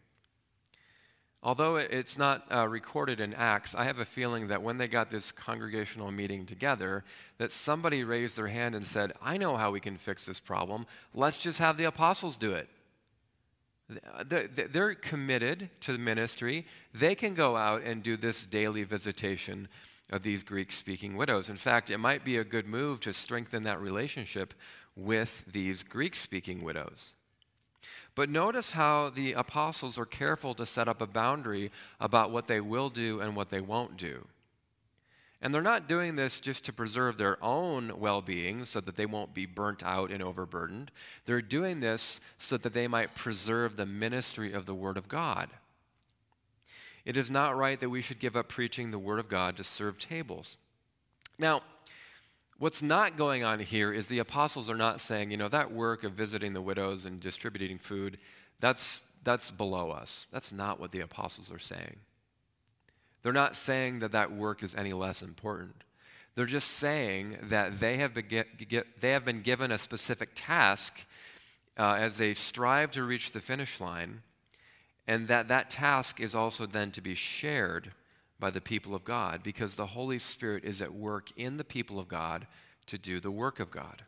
Although 1.41 1.77
it's 1.77 2.17
not 2.17 2.45
uh, 2.53 2.67
recorded 2.67 3.21
in 3.21 3.33
Acts, 3.33 3.73
I 3.73 3.85
have 3.85 3.99
a 3.99 4.05
feeling 4.05 4.49
that 4.49 4.61
when 4.61 4.77
they 4.77 4.89
got 4.89 5.09
this 5.09 5.31
congregational 5.31 6.11
meeting 6.11 6.45
together, 6.45 7.05
that 7.37 7.53
somebody 7.53 8.03
raised 8.03 8.35
their 8.35 8.47
hand 8.47 8.75
and 8.75 8.85
said, 8.85 9.13
I 9.21 9.37
know 9.37 9.55
how 9.55 9.71
we 9.71 9.79
can 9.79 9.95
fix 9.97 10.25
this 10.25 10.41
problem. 10.41 10.85
Let's 11.13 11.37
just 11.37 11.59
have 11.59 11.77
the 11.77 11.85
apostles 11.85 12.35
do 12.35 12.51
it. 12.51 12.67
They're 14.27 14.93
committed 14.95 15.69
to 15.81 15.93
the 15.93 15.97
ministry. 15.97 16.65
They 16.93 17.15
can 17.15 17.33
go 17.33 17.55
out 17.57 17.83
and 17.83 18.03
do 18.03 18.17
this 18.17 18.45
daily 18.45 18.83
visitation 18.83 19.67
of 20.11 20.23
these 20.23 20.43
Greek 20.43 20.71
speaking 20.71 21.15
widows. 21.15 21.49
In 21.49 21.57
fact, 21.57 21.89
it 21.89 21.97
might 21.97 22.23
be 22.23 22.37
a 22.37 22.43
good 22.43 22.67
move 22.67 22.99
to 23.01 23.13
strengthen 23.13 23.63
that 23.63 23.79
relationship 23.79 24.53
with 24.95 25.45
these 25.51 25.83
Greek 25.83 26.15
speaking 26.15 26.63
widows. 26.63 27.13
But 28.15 28.29
notice 28.29 28.71
how 28.71 29.09
the 29.09 29.33
apostles 29.33 29.97
are 29.97 30.05
careful 30.05 30.53
to 30.55 30.65
set 30.65 30.87
up 30.87 31.01
a 31.01 31.07
boundary 31.07 31.71
about 31.99 32.31
what 32.31 32.47
they 32.47 32.59
will 32.59 32.89
do 32.89 33.21
and 33.21 33.35
what 33.35 33.49
they 33.49 33.61
won't 33.61 33.97
do. 33.97 34.27
And 35.41 35.53
they're 35.53 35.61
not 35.61 35.87
doing 35.87 36.15
this 36.15 36.39
just 36.39 36.65
to 36.65 36.73
preserve 36.73 37.17
their 37.17 37.41
own 37.43 37.97
well 37.99 38.21
being 38.21 38.65
so 38.65 38.81
that 38.81 38.97
they 38.97 39.05
won't 39.05 39.33
be 39.33 39.45
burnt 39.45 39.83
out 39.83 40.11
and 40.11 40.21
overburdened. 40.21 40.91
They're 41.25 41.41
doing 41.41 41.79
this 41.79 42.19
so 42.37 42.57
that 42.57 42.73
they 42.73 42.87
might 42.87 43.15
preserve 43.15 43.77
the 43.77 43.85
ministry 43.85 44.51
of 44.51 44.65
the 44.65 44.75
Word 44.75 44.97
of 44.97 45.07
God. 45.07 45.49
It 47.05 47.15
is 47.15 47.31
not 47.31 47.55
right 47.55 47.79
that 47.79 47.89
we 47.89 48.01
should 48.01 48.19
give 48.19 48.35
up 48.35 48.49
preaching 48.49 48.91
the 48.91 48.99
Word 48.99 49.19
of 49.19 49.29
God 49.29 49.55
to 49.57 49.63
serve 49.63 49.97
tables. 49.97 50.57
Now, 51.37 51.61
What's 52.59 52.81
not 52.81 53.15
going 53.15 53.45
on 53.45 53.59
here 53.61 53.93
is 53.93 54.07
the 54.07 54.19
apostles 54.19 54.69
are 54.69 54.75
not 54.75 54.99
saying, 54.99 55.31
you 55.31 55.37
know, 55.37 55.47
that 55.47 55.71
work 55.71 56.03
of 56.03 56.11
visiting 56.11 56.51
the 56.51 56.61
widows 56.61 57.05
and 57.05 57.21
distributing 57.21 57.77
food, 57.77 58.17
that's, 58.59 59.01
that's 59.23 59.49
below 59.49 59.91
us. 59.91 60.27
That's 60.29 60.51
not 60.51 60.77
what 60.77 60.91
the 60.91 60.99
apostles 60.99 61.49
are 61.53 61.59
saying. 61.59 61.95
They're 63.21 63.33
not 63.33 63.55
saying 63.55 63.99
that 63.99 64.11
that 64.11 64.31
work 64.31 64.63
is 64.63 64.75
any 64.75 64.93
less 64.93 65.21
important. 65.21 65.83
They're 66.35 66.45
just 66.45 66.71
saying 66.71 67.37
that 67.43 67.79
they 67.79 67.97
have 67.97 68.13
been, 68.13 68.27
get, 68.27 68.69
get, 68.69 69.01
they 69.01 69.11
have 69.11 69.25
been 69.25 69.41
given 69.41 69.71
a 69.71 69.77
specific 69.77 70.29
task 70.35 71.05
uh, 71.77 71.97
as 71.99 72.17
they 72.17 72.33
strive 72.33 72.91
to 72.91 73.03
reach 73.03 73.31
the 73.31 73.41
finish 73.41 73.81
line, 73.81 74.21
and 75.07 75.27
that 75.27 75.47
that 75.47 75.69
task 75.69 76.19
is 76.19 76.35
also 76.35 76.65
then 76.65 76.91
to 76.91 77.01
be 77.01 77.15
shared 77.15 77.91
by 78.39 78.49
the 78.49 78.61
people 78.61 78.95
of 78.95 79.03
God 79.03 79.43
because 79.43 79.75
the 79.75 79.87
Holy 79.87 80.19
Spirit 80.19 80.63
is 80.63 80.81
at 80.81 80.93
work 80.93 81.29
in 81.35 81.57
the 81.57 81.63
people 81.63 81.99
of 81.99 82.07
God 82.07 82.47
to 82.85 82.97
do 82.97 83.19
the 83.19 83.31
work 83.31 83.59
of 83.59 83.69
God. 83.69 84.03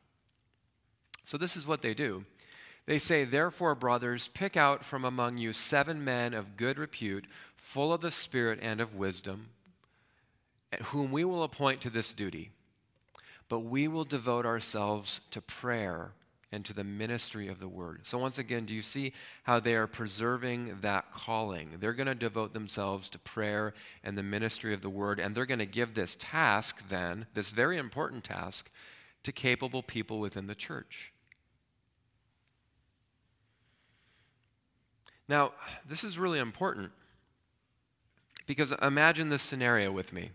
So, 1.26 1.38
this 1.38 1.56
is 1.56 1.68
what 1.68 1.82
they 1.82 1.94
do. 1.94 2.26
They 2.86 2.98
say, 2.98 3.26
Therefore, 3.26 3.76
brothers, 3.76 4.28
pick 4.30 4.58
out 4.58 4.84
from 4.84 5.06
among 5.06 5.38
you 5.38 5.54
seven 5.54 6.04
men 6.04 6.34
of 6.34 6.58
good 6.58 6.80
repute, 6.80 7.26
full 7.62 7.94
of 7.94 8.02
the 8.02 8.12
Spirit 8.12 8.60
and 8.62 8.82
of 8.82 8.96
wisdom, 8.96 9.50
whom 10.86 11.12
we 11.12 11.24
will 11.24 11.44
appoint 11.44 11.80
to 11.80 11.90
this 11.90 12.12
duty. 12.12 12.50
But 13.48 13.60
we 13.60 13.88
will 13.88 14.04
devote 14.04 14.46
ourselves 14.46 15.22
to 15.30 15.42
prayer 15.42 16.12
and 16.52 16.66
to 16.66 16.74
the 16.74 16.84
ministry 16.84 17.48
of 17.48 17.60
the 17.60 17.68
word. 17.68 18.02
So, 18.04 18.18
once 18.18 18.40
again, 18.40 18.66
do 18.66 18.74
you 18.74 18.82
see 18.82 19.14
how 19.44 19.60
they 19.60 19.76
are 19.76 19.88
preserving 19.88 20.80
that 20.82 21.12
calling? 21.12 21.78
They're 21.80 21.94
going 21.94 22.08
to 22.08 22.16
devote 22.16 22.52
themselves 22.52 23.08
to 23.10 23.20
prayer 23.20 23.74
and 24.04 24.18
the 24.18 24.24
ministry 24.24 24.74
of 24.74 24.82
the 24.82 24.90
word, 24.90 25.20
and 25.20 25.36
they're 25.36 25.46
going 25.46 25.60
to 25.60 25.66
give 25.66 25.94
this 25.94 26.18
task, 26.20 26.90
then, 26.90 27.28
this 27.36 27.52
very 27.52 27.78
important 27.78 28.24
task, 28.24 28.72
to 29.24 29.32
capable 29.32 29.84
people 29.84 30.20
within 30.20 30.48
the 30.48 30.56
church. 30.56 31.14
Now, 35.30 35.54
this 35.88 36.04
is 36.04 36.18
really 36.18 36.40
important 36.40 36.92
because 38.52 38.74
imagine 38.82 39.30
this 39.30 39.42
scenario 39.42 39.94
with 39.94 40.12
me. 40.12 40.30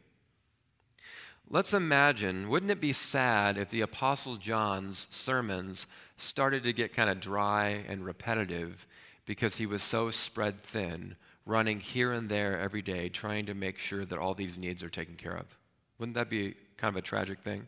Let's 1.51 1.75
imagine, 1.75 2.49
wouldn't 2.49 2.73
it 2.73 2.81
be 2.81 2.95
sad 2.95 3.59
if 3.59 3.69
the 3.69 3.83
Apostle 3.83 4.37
John's 4.37 5.07
sermons 5.11 5.87
started 6.17 6.65
to 6.65 6.73
get 6.73 6.95
kind 6.95 7.11
of 7.11 7.21
dry 7.21 7.85
and 7.87 8.07
repetitive 8.07 8.87
because 9.27 9.57
he 9.57 9.67
was 9.67 9.83
so 9.83 10.11
spread 10.11 10.63
thin, 10.63 11.17
running 11.45 11.79
here 11.79 12.15
and 12.15 12.31
there 12.31 12.59
every 12.59 12.81
day, 12.81 13.11
trying 13.11 13.45
to 13.45 13.55
make 13.55 13.77
sure 13.77 14.07
that 14.07 14.19
all 14.19 14.33
these 14.33 14.57
needs 14.57 14.83
are 14.83 14.89
taken 14.89 15.17
care 15.17 15.37
of? 15.37 15.59
Wouldn't 15.99 16.15
that 16.15 16.31
be 16.31 16.55
kind 16.79 16.97
of 16.97 16.97
a 16.97 17.07
tragic 17.07 17.41
thing? 17.41 17.67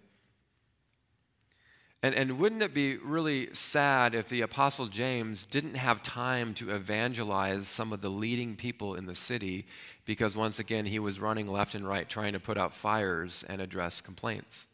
And, 2.02 2.14
and 2.14 2.38
wouldn't 2.38 2.62
it 2.62 2.72
be 2.72 2.96
really 2.96 3.52
sad 3.54 4.14
if 4.14 4.28
the 4.28 4.42
Apostle 4.42 4.86
James 4.86 5.44
didn't 5.44 5.74
have 5.74 6.02
time 6.02 6.54
to 6.54 6.70
evangelize 6.70 7.66
some 7.66 7.92
of 7.92 8.02
the 8.02 8.10
leading 8.10 8.54
people 8.54 8.94
in 8.94 9.06
the 9.06 9.16
city 9.16 9.66
because, 10.04 10.36
once 10.36 10.60
again, 10.60 10.86
he 10.86 11.00
was 11.00 11.18
running 11.18 11.48
left 11.48 11.74
and 11.74 11.86
right 11.86 12.08
trying 12.08 12.34
to 12.34 12.40
put 12.40 12.56
out 12.56 12.72
fires 12.72 13.44
and 13.48 13.60
address 13.60 14.00
complaints? 14.00 14.68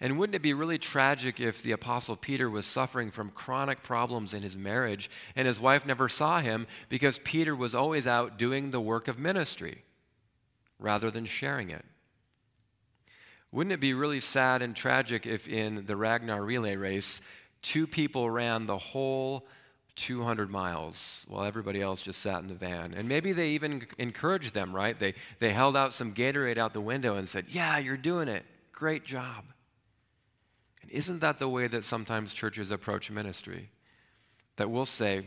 And 0.00 0.18
wouldn't 0.18 0.34
it 0.34 0.42
be 0.42 0.54
really 0.54 0.78
tragic 0.78 1.38
if 1.38 1.62
the 1.62 1.72
Apostle 1.72 2.16
Peter 2.16 2.50
was 2.50 2.66
suffering 2.66 3.10
from 3.10 3.30
chronic 3.30 3.82
problems 3.84 4.34
in 4.34 4.42
his 4.42 4.56
marriage 4.56 5.10
and 5.34 5.46
his 5.46 5.60
wife 5.60 5.86
never 5.86 6.08
saw 6.08 6.40
him 6.40 6.66
because 6.88 7.18
Peter 7.20 7.54
was 7.54 7.74
always 7.74 8.06
out 8.06 8.38
doing 8.38 8.70
the 8.70 8.80
work 8.80 9.08
of 9.08 9.18
ministry 9.18 9.82
rather 10.78 11.10
than 11.10 11.24
sharing 11.24 11.70
it? 11.70 11.84
Wouldn't 13.50 13.72
it 13.72 13.80
be 13.80 13.94
really 13.94 14.20
sad 14.20 14.60
and 14.60 14.76
tragic 14.76 15.26
if 15.26 15.48
in 15.48 15.86
the 15.86 15.96
Ragnar 15.96 16.42
relay 16.42 16.76
race, 16.76 17.22
two 17.62 17.86
people 17.86 18.30
ran 18.30 18.66
the 18.66 18.76
whole 18.76 19.46
200 19.96 20.50
miles 20.50 21.24
while 21.26 21.44
everybody 21.44 21.80
else 21.80 22.02
just 22.02 22.20
sat 22.20 22.42
in 22.42 22.48
the 22.48 22.54
van? 22.54 22.92
And 22.94 23.08
maybe 23.08 23.32
they 23.32 23.50
even 23.50 23.86
encouraged 23.96 24.52
them, 24.52 24.74
right? 24.74 24.98
They, 24.98 25.14
they 25.38 25.52
held 25.52 25.76
out 25.76 25.94
some 25.94 26.12
Gatorade 26.12 26.58
out 26.58 26.74
the 26.74 26.80
window 26.80 27.16
and 27.16 27.28
said, 27.28 27.46
Yeah, 27.48 27.78
you're 27.78 27.96
doing 27.96 28.28
it. 28.28 28.44
Great 28.72 29.04
job. 29.04 29.44
And 30.82 30.90
isn't 30.90 31.20
that 31.20 31.38
the 31.38 31.48
way 31.48 31.68
that 31.68 31.84
sometimes 31.84 32.34
churches 32.34 32.70
approach 32.70 33.10
ministry? 33.10 33.70
That 34.56 34.70
we'll 34.70 34.86
say, 34.86 35.24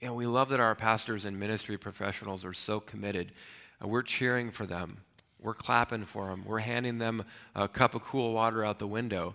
you 0.00 0.08
know, 0.08 0.14
we 0.14 0.26
love 0.26 0.48
that 0.48 0.60
our 0.60 0.74
pastors 0.74 1.24
and 1.24 1.38
ministry 1.38 1.76
professionals 1.76 2.44
are 2.44 2.52
so 2.52 2.80
committed. 2.80 3.32
and 3.80 3.90
we're 3.90 4.02
cheering 4.02 4.50
for 4.50 4.64
them. 4.64 5.02
We're 5.40 5.54
clapping 5.54 6.04
for 6.04 6.26
them. 6.28 6.44
We're 6.44 6.58
handing 6.58 6.98
them 6.98 7.24
a 7.54 7.68
cup 7.68 7.94
of 7.94 8.02
cool 8.02 8.32
water 8.32 8.64
out 8.64 8.78
the 8.78 8.86
window, 8.86 9.34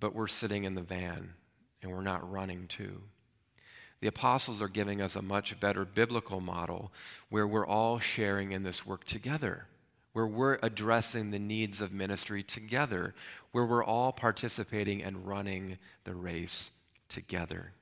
but 0.00 0.14
we're 0.14 0.26
sitting 0.26 0.64
in 0.64 0.74
the 0.74 0.82
van 0.82 1.34
and 1.82 1.92
we're 1.92 2.02
not 2.02 2.30
running 2.30 2.66
too. 2.66 3.02
The 4.00 4.08
apostles 4.08 4.60
are 4.60 4.68
giving 4.68 5.00
us 5.00 5.16
a 5.16 5.22
much 5.22 5.58
better 5.58 5.84
biblical 5.84 6.40
model 6.40 6.92
where 7.28 7.46
we're 7.46 7.66
all 7.66 7.98
sharing 7.98 8.52
in 8.52 8.62
this 8.62 8.84
work 8.86 9.04
together, 9.04 9.66
where 10.12 10.26
we're 10.26 10.58
addressing 10.62 11.30
the 11.30 11.38
needs 11.38 11.80
of 11.80 11.92
ministry 11.92 12.42
together, 12.42 13.14
where 13.52 13.64
we're 13.64 13.84
all 13.84 14.12
participating 14.12 15.02
and 15.02 15.26
running 15.26 15.78
the 16.04 16.14
race 16.14 16.70
together. 17.08 17.72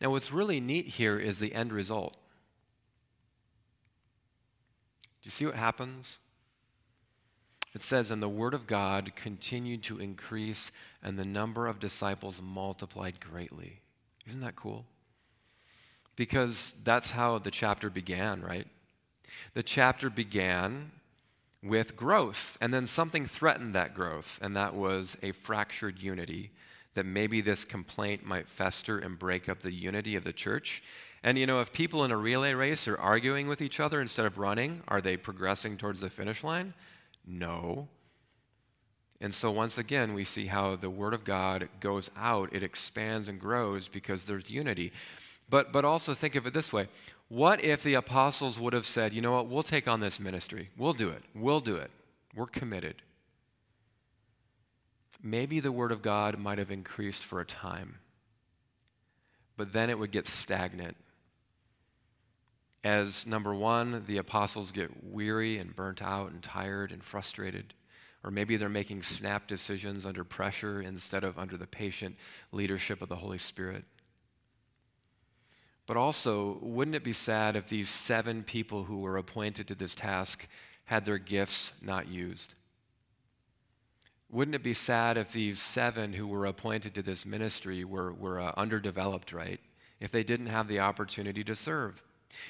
Now, 0.00 0.10
what's 0.10 0.32
really 0.32 0.60
neat 0.60 0.86
here 0.86 1.18
is 1.18 1.38
the 1.38 1.54
end 1.54 1.72
result. 1.72 2.16
See 5.28 5.44
what 5.44 5.56
happens? 5.56 6.18
It 7.74 7.84
says, 7.84 8.10
And 8.10 8.22
the 8.22 8.28
word 8.28 8.54
of 8.54 8.66
God 8.66 9.12
continued 9.14 9.82
to 9.84 10.00
increase, 10.00 10.72
and 11.02 11.18
the 11.18 11.24
number 11.24 11.66
of 11.66 11.78
disciples 11.78 12.40
multiplied 12.42 13.20
greatly. 13.20 13.80
Isn't 14.26 14.40
that 14.40 14.56
cool? 14.56 14.86
Because 16.16 16.74
that's 16.84 17.12
how 17.12 17.38
the 17.38 17.50
chapter 17.50 17.90
began, 17.90 18.42
right? 18.42 18.66
The 19.54 19.62
chapter 19.62 20.10
began 20.10 20.90
with 21.62 21.96
growth, 21.96 22.56
and 22.60 22.72
then 22.72 22.86
something 22.86 23.26
threatened 23.26 23.74
that 23.74 23.94
growth, 23.94 24.38
and 24.42 24.56
that 24.56 24.74
was 24.74 25.16
a 25.22 25.32
fractured 25.32 26.00
unity. 26.00 26.50
That 26.94 27.06
maybe 27.06 27.40
this 27.40 27.64
complaint 27.64 28.26
might 28.26 28.48
fester 28.48 28.98
and 28.98 29.16
break 29.16 29.48
up 29.48 29.60
the 29.60 29.70
unity 29.70 30.16
of 30.16 30.24
the 30.24 30.32
church. 30.32 30.82
And 31.22 31.38
you 31.38 31.46
know, 31.46 31.60
if 31.60 31.72
people 31.72 32.04
in 32.04 32.10
a 32.10 32.16
relay 32.16 32.54
race 32.54 32.88
are 32.88 32.98
arguing 32.98 33.46
with 33.46 33.60
each 33.60 33.78
other 33.78 34.00
instead 34.00 34.26
of 34.26 34.38
running, 34.38 34.82
are 34.88 35.00
they 35.00 35.16
progressing 35.16 35.76
towards 35.76 36.00
the 36.00 36.08
finish 36.08 36.42
line? 36.42 36.72
No. 37.26 37.88
And 39.20 39.34
so, 39.34 39.50
once 39.50 39.76
again, 39.76 40.14
we 40.14 40.24
see 40.24 40.46
how 40.46 40.76
the 40.76 40.88
Word 40.88 41.12
of 41.12 41.24
God 41.24 41.68
goes 41.80 42.10
out, 42.16 42.48
it 42.52 42.62
expands 42.62 43.28
and 43.28 43.38
grows 43.38 43.86
because 43.86 44.24
there's 44.24 44.48
unity. 44.48 44.92
But, 45.50 45.72
but 45.72 45.84
also 45.84 46.14
think 46.14 46.36
of 46.36 46.46
it 46.46 46.54
this 46.54 46.72
way 46.72 46.88
what 47.28 47.62
if 47.62 47.82
the 47.82 47.94
apostles 47.94 48.58
would 48.58 48.72
have 48.72 48.86
said, 48.86 49.12
you 49.12 49.20
know 49.20 49.32
what, 49.32 49.46
we'll 49.46 49.62
take 49.62 49.86
on 49.86 50.00
this 50.00 50.18
ministry, 50.18 50.70
we'll 50.76 50.94
do 50.94 51.10
it, 51.10 51.22
we'll 51.34 51.60
do 51.60 51.76
it, 51.76 51.90
we're 52.34 52.46
committed? 52.46 53.02
Maybe 55.22 55.60
the 55.60 55.70
Word 55.70 55.92
of 55.92 56.00
God 56.00 56.38
might 56.38 56.58
have 56.58 56.70
increased 56.70 57.24
for 57.24 57.40
a 57.40 57.44
time, 57.44 57.98
but 59.58 59.74
then 59.74 59.90
it 59.90 59.98
would 59.98 60.12
get 60.12 60.26
stagnant 60.26 60.96
as 62.82 63.26
number 63.26 63.54
one, 63.54 64.04
the 64.06 64.18
apostles 64.18 64.72
get 64.72 65.04
weary 65.04 65.58
and 65.58 65.76
burnt 65.76 66.02
out 66.02 66.32
and 66.32 66.42
tired 66.42 66.92
and 66.92 67.04
frustrated. 67.04 67.74
Or 68.24 68.30
maybe 68.30 68.56
they're 68.56 68.68
making 68.68 69.02
snap 69.02 69.46
decisions 69.46 70.06
under 70.06 70.24
pressure 70.24 70.80
instead 70.80 71.24
of 71.24 71.38
under 71.38 71.56
the 71.56 71.66
patient 71.66 72.16
leadership 72.52 73.02
of 73.02 73.08
the 73.08 73.16
Holy 73.16 73.38
Spirit. 73.38 73.84
But 75.86 75.96
also, 75.96 76.58
wouldn't 76.60 76.94
it 76.94 77.04
be 77.04 77.12
sad 77.12 77.56
if 77.56 77.68
these 77.68 77.88
seven 77.88 78.44
people 78.44 78.84
who 78.84 78.98
were 78.98 79.16
appointed 79.16 79.66
to 79.68 79.74
this 79.74 79.94
task 79.94 80.46
had 80.84 81.04
their 81.04 81.18
gifts 81.18 81.72
not 81.82 82.08
used? 82.08 82.54
Wouldn't 84.30 84.54
it 84.54 84.62
be 84.62 84.74
sad 84.74 85.18
if 85.18 85.32
these 85.32 85.60
seven 85.60 86.12
who 86.12 86.28
were 86.28 86.46
appointed 86.46 86.94
to 86.94 87.02
this 87.02 87.26
ministry 87.26 87.84
were, 87.84 88.12
were 88.12 88.40
uh, 88.40 88.52
underdeveloped, 88.56 89.32
right? 89.32 89.60
If 89.98 90.12
they 90.12 90.22
didn't 90.22 90.46
have 90.46 90.68
the 90.68 90.80
opportunity 90.80 91.42
to 91.44 91.56
serve? 91.56 92.02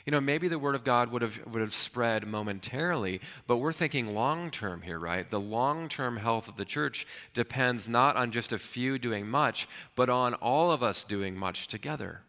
You 0.05 0.13
know, 0.13 0.21
maybe 0.21 0.49
the 0.49 0.59
Word 0.59 0.75
of 0.75 0.85
God 0.85 1.11
would 1.11 1.23
have, 1.23 1.41
would 1.47 1.61
have 1.61 1.75
spread 1.75 2.27
momentarily, 2.27 3.21
but 3.47 3.59
we're 3.59 3.73
thinking 3.73 4.15
long 4.15 4.51
term 4.51 4.83
here, 4.83 4.99
right? 4.99 5.29
The 5.29 5.41
long 5.41 5.89
term 5.89 6.17
health 6.17 6.49
of 6.49 6.57
the 6.57 6.65
church 6.65 7.07
depends 7.35 7.89
not 7.89 8.17
on 8.17 8.31
just 8.31 8.53
a 8.53 8.59
few 8.59 8.99
doing 8.99 9.27
much, 9.27 9.69
but 9.97 10.11
on 10.11 10.35
all 10.35 10.71
of 10.71 10.83
us 10.83 11.05
doing 11.05 11.37
much 11.37 11.69
together. 11.69 12.23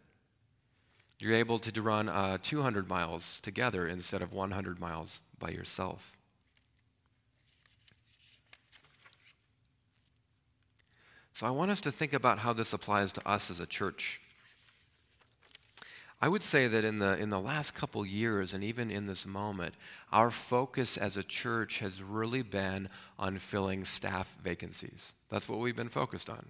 You're 1.18 1.34
able 1.34 1.58
to 1.60 1.82
run 1.82 2.08
uh, 2.08 2.38
200 2.42 2.88
miles 2.88 3.38
together 3.42 3.86
instead 3.86 4.22
of 4.22 4.32
100 4.32 4.80
miles 4.80 5.20
by 5.38 5.50
yourself. 5.50 6.16
So 11.32 11.46
I 11.46 11.50
want 11.50 11.70
us 11.70 11.80
to 11.82 11.92
think 11.92 12.12
about 12.12 12.40
how 12.40 12.52
this 12.52 12.72
applies 12.72 13.12
to 13.12 13.28
us 13.28 13.50
as 13.50 13.60
a 13.60 13.66
church. 13.66 14.20
I 16.22 16.28
would 16.28 16.44
say 16.44 16.68
that 16.68 16.84
in 16.84 17.00
the, 17.00 17.18
in 17.18 17.30
the 17.30 17.40
last 17.40 17.74
couple 17.74 18.06
years, 18.06 18.54
and 18.54 18.62
even 18.62 18.92
in 18.92 19.06
this 19.06 19.26
moment, 19.26 19.74
our 20.12 20.30
focus 20.30 20.96
as 20.96 21.16
a 21.16 21.24
church 21.24 21.80
has 21.80 22.00
really 22.00 22.42
been 22.42 22.88
on 23.18 23.38
filling 23.38 23.84
staff 23.84 24.38
vacancies. 24.40 25.14
That's 25.30 25.48
what 25.48 25.58
we've 25.58 25.74
been 25.74 25.88
focused 25.88 26.30
on. 26.30 26.46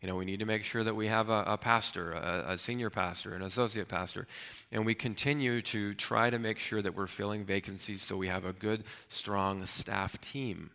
You 0.00 0.08
know, 0.08 0.16
we 0.16 0.24
need 0.24 0.40
to 0.40 0.44
make 0.44 0.64
sure 0.64 0.82
that 0.82 0.96
we 0.96 1.06
have 1.06 1.30
a, 1.30 1.44
a 1.46 1.56
pastor, 1.56 2.10
a, 2.10 2.54
a, 2.54 2.58
senior 2.58 2.90
pastor, 2.90 3.34
an 3.34 3.42
associate 3.42 3.86
pastor, 3.86 4.26
and 4.72 4.84
we 4.84 4.96
continue 4.96 5.60
to 5.60 5.94
try 5.94 6.28
to 6.28 6.40
make 6.40 6.58
sure 6.58 6.82
that 6.82 6.96
we're 6.96 7.06
filling 7.06 7.44
vacancies 7.44 8.02
so 8.02 8.16
we 8.16 8.26
have 8.26 8.44
a 8.44 8.52
good, 8.52 8.82
strong 9.08 9.64
staff 9.66 10.20
team. 10.20 10.70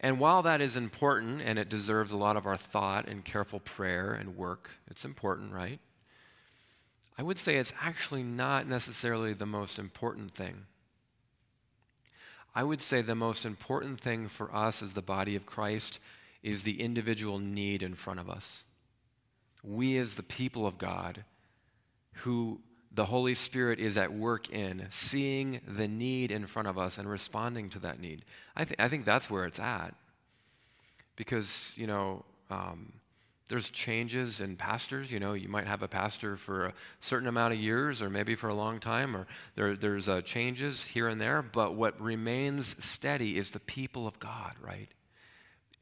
And 0.00 0.18
while 0.18 0.40
that 0.40 0.62
is 0.62 0.74
important 0.74 1.42
and 1.42 1.58
it 1.58 1.68
deserves 1.68 2.12
a 2.12 2.16
lot 2.16 2.38
of 2.38 2.46
our 2.46 2.56
thought 2.56 3.06
and 3.06 3.22
careful 3.22 3.60
prayer 3.60 4.12
and 4.12 4.38
work, 4.38 4.70
it's 4.90 5.04
important, 5.04 5.52
right? 5.52 5.80
I 7.18 7.22
would 7.22 7.38
say 7.38 7.56
it's 7.56 7.74
actually 7.82 8.22
not 8.22 8.68
necessarily 8.68 9.32
the 9.32 9.44
most 9.44 9.78
important 9.78 10.34
thing. 10.34 10.66
I 12.54 12.62
would 12.62 12.80
say 12.80 13.02
the 13.02 13.16
most 13.16 13.44
important 13.44 14.00
thing 14.00 14.28
for 14.28 14.54
us 14.54 14.82
as 14.82 14.94
the 14.94 15.02
body 15.02 15.34
of 15.34 15.44
Christ 15.44 15.98
is 16.42 16.62
the 16.62 16.80
individual 16.80 17.40
need 17.40 17.82
in 17.82 17.94
front 17.94 18.20
of 18.20 18.30
us. 18.30 18.64
We, 19.64 19.98
as 19.98 20.14
the 20.14 20.22
people 20.22 20.66
of 20.66 20.78
God, 20.78 21.24
who 22.22 22.60
the 22.92 23.06
Holy 23.06 23.34
Spirit 23.34 23.80
is 23.80 23.98
at 23.98 24.12
work 24.12 24.50
in, 24.50 24.86
seeing 24.90 25.60
the 25.66 25.88
need 25.88 26.30
in 26.30 26.46
front 26.46 26.68
of 26.68 26.78
us 26.78 26.98
and 26.98 27.08
responding 27.08 27.68
to 27.70 27.78
that 27.80 28.00
need. 28.00 28.24
I, 28.56 28.64
th- 28.64 28.78
I 28.78 28.88
think 28.88 29.04
that's 29.04 29.28
where 29.28 29.44
it's 29.44 29.58
at. 29.58 29.94
Because, 31.16 31.72
you 31.74 31.86
know, 31.86 32.24
um, 32.50 32.92
there's 33.48 33.70
changes 33.70 34.40
in 34.40 34.56
pastors. 34.56 35.10
You 35.10 35.20
know, 35.20 35.32
you 35.32 35.48
might 35.48 35.66
have 35.66 35.82
a 35.82 35.88
pastor 35.88 36.36
for 36.36 36.66
a 36.66 36.74
certain 37.00 37.28
amount 37.28 37.54
of 37.54 37.60
years 37.60 38.02
or 38.02 38.10
maybe 38.10 38.34
for 38.34 38.48
a 38.48 38.54
long 38.54 38.78
time, 38.78 39.16
or 39.16 39.26
there, 39.54 39.74
there's 39.74 40.08
uh, 40.08 40.20
changes 40.20 40.84
here 40.84 41.08
and 41.08 41.20
there. 41.20 41.42
But 41.42 41.74
what 41.74 42.00
remains 42.00 42.76
steady 42.84 43.38
is 43.38 43.50
the 43.50 43.60
people 43.60 44.06
of 44.06 44.18
God, 44.18 44.54
right? 44.60 44.88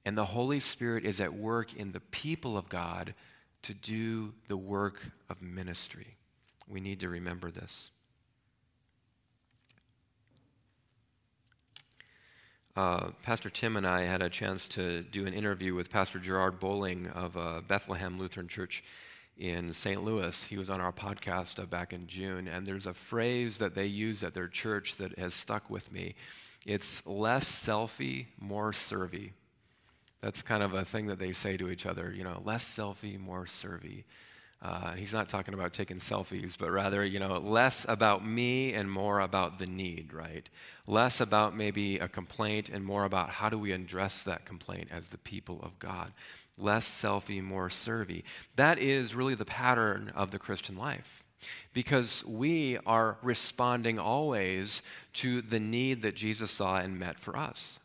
And 0.05 0.16
the 0.16 0.24
Holy 0.24 0.61
Spirit 0.61 1.05
is 1.05 1.20
at 1.20 1.35
work 1.35 1.74
in 1.74 1.90
the 1.92 2.00
people 2.00 2.57
of 2.57 2.68
God 2.68 3.14
to 3.62 3.74
do 3.74 4.33
the 4.46 4.57
work 4.57 5.02
of 5.29 5.42
ministry. 5.42 6.16
We 6.68 6.81
need 6.81 7.00
to 7.00 7.09
remember 7.09 7.50
this. 7.50 7.90
Uh, 12.77 13.09
Pastor 13.23 13.49
Tim 13.49 13.79
and 13.79 13.87
I 13.87 14.03
had 14.03 14.21
a 14.21 14.29
chance 14.29 14.69
to 14.69 15.01
do 15.01 15.27
an 15.27 15.33
interview 15.33 15.75
with 15.75 15.89
Pastor 15.89 16.19
Gerard 16.19 16.61
Bolling 16.61 17.07
of 17.09 17.35
uh, 17.35 17.62
Bethlehem 17.67 18.19
Lutheran 18.19 18.49
Church 18.49 18.85
in 19.39 19.73
St. 19.73 20.05
Louis. 20.05 20.45
He 20.45 20.59
was 20.59 20.69
on 20.69 20.83
our 20.83 20.93
podcast 20.93 21.59
uh, 21.59 21.65
back 21.65 21.95
in 21.95 22.07
June, 22.07 22.47
and 22.47 22.67
there's 22.67 22.87
a 22.87 22.93
phrase 22.93 23.57
that 23.59 23.75
they 23.75 23.87
use 23.87 24.23
at 24.23 24.35
their 24.35 24.47
church 24.47 24.97
that 24.97 25.19
has 25.19 25.33
stuck 25.33 25.71
with 25.71 25.91
me. 25.91 26.17
It's 26.67 27.05
less 27.07 27.51
selfie, 27.51 28.27
more 28.39 28.73
servy. 28.73 29.31
That's 30.21 30.43
kind 30.43 30.62
of 30.62 30.75
a 30.75 30.85
thing 30.85 31.07
that 31.07 31.19
they 31.19 31.33
say 31.33 31.57
to 31.57 31.71
each 31.71 31.87
other, 31.87 32.12
you 32.15 32.25
know, 32.25 32.43
less 32.45 32.62
selfie, 32.62 33.19
more 33.19 33.47
servy. 33.47 34.05
Uh, 34.62 34.92
he's 34.95 35.12
not 35.12 35.29
talking 35.29 35.55
about 35.55 35.75
taking 35.75 35.99
selfies, 35.99 36.57
but 36.59 36.71
rather, 36.71 37.05
you 37.05 37.19
know, 37.19 37.38
less 37.38 37.85
about 37.88 38.27
me 38.27 38.73
and 38.73 38.90
more 38.90 39.21
about 39.21 39.59
the 39.59 39.66
need, 39.66 40.12
right? 40.12 40.49
Less 40.87 41.21
about 41.21 41.57
maybe 41.57 41.99
a 41.99 42.09
complaint 42.09 42.71
and 42.71 42.85
more 42.85 43.05
about 43.05 43.29
how 43.29 43.49
do 43.49 43.59
we 43.59 43.73
address 43.73 44.23
that 44.23 44.45
complaint 44.47 44.88
as 44.90 45.09
the 45.09 45.19
people 45.19 45.61
of 45.62 45.79
God. 45.79 46.12
Less 46.59 46.88
selfie, 46.88 47.42
more 47.42 47.69
servy. 47.69 48.23
That 48.57 48.79
is 48.79 49.14
really 49.14 49.35
the 49.35 49.45
pattern 49.45 50.11
of 50.14 50.31
the 50.31 50.38
Christian 50.38 50.77
life 50.77 51.23
because 51.75 52.25
we 52.25 52.79
are 52.87 53.19
responding 53.23 53.99
always 53.99 54.83
to 55.12 55.42
the 55.42 55.61
need 55.61 56.03
that 56.03 56.14
Jesus 56.14 56.51
saw 56.51 56.79
and 56.79 56.99
met 56.99 57.21
for 57.21 57.37
us. 57.37 57.79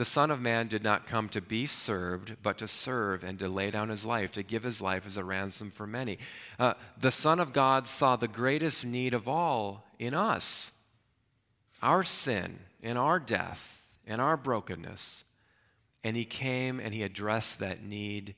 The 0.00 0.06
Son 0.06 0.30
of 0.30 0.40
Man 0.40 0.66
did 0.66 0.82
not 0.82 1.06
come 1.06 1.28
to 1.28 1.42
be 1.42 1.66
served, 1.66 2.36
but 2.42 2.56
to 2.56 2.66
serve 2.66 3.22
and 3.22 3.38
to 3.38 3.50
lay 3.50 3.70
down 3.70 3.90
his 3.90 4.06
life, 4.06 4.32
to 4.32 4.42
give 4.42 4.62
his 4.62 4.80
life 4.80 5.06
as 5.06 5.18
a 5.18 5.24
ransom 5.24 5.70
for 5.70 5.86
many. 5.86 6.16
Uh, 6.58 6.72
the 6.98 7.10
Son 7.10 7.38
of 7.38 7.52
God 7.52 7.86
saw 7.86 8.16
the 8.16 8.26
greatest 8.26 8.86
need 8.86 9.12
of 9.12 9.28
all 9.28 9.84
in 9.98 10.14
us 10.14 10.72
our 11.82 12.02
sin, 12.02 12.60
in 12.80 12.96
our 12.96 13.18
death, 13.18 13.94
in 14.06 14.20
our 14.20 14.38
brokenness. 14.38 15.22
And 16.02 16.16
he 16.16 16.24
came 16.24 16.80
and 16.80 16.94
he 16.94 17.02
addressed 17.02 17.58
that 17.58 17.84
need. 17.84 18.36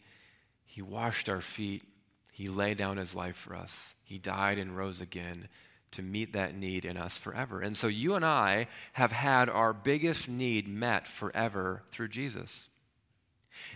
He 0.64 0.82
washed 0.82 1.28
our 1.28 1.40
feet. 1.40 1.84
He 2.32 2.48
laid 2.48 2.76
down 2.76 2.96
his 2.96 3.14
life 3.14 3.36
for 3.36 3.54
us. 3.54 3.94
He 4.02 4.18
died 4.18 4.58
and 4.58 4.76
rose 4.76 5.00
again 5.00 5.46
to 5.92 6.02
meet 6.02 6.32
that 6.32 6.54
need 6.54 6.84
in 6.84 6.96
us 6.96 7.16
forever. 7.16 7.60
And 7.60 7.76
so 7.76 7.86
you 7.86 8.14
and 8.14 8.24
I 8.24 8.66
have 8.94 9.12
had 9.12 9.48
our 9.48 9.72
biggest 9.72 10.28
need 10.28 10.68
met 10.68 11.06
forever 11.06 11.82
through 11.90 12.08
Jesus. 12.08 12.68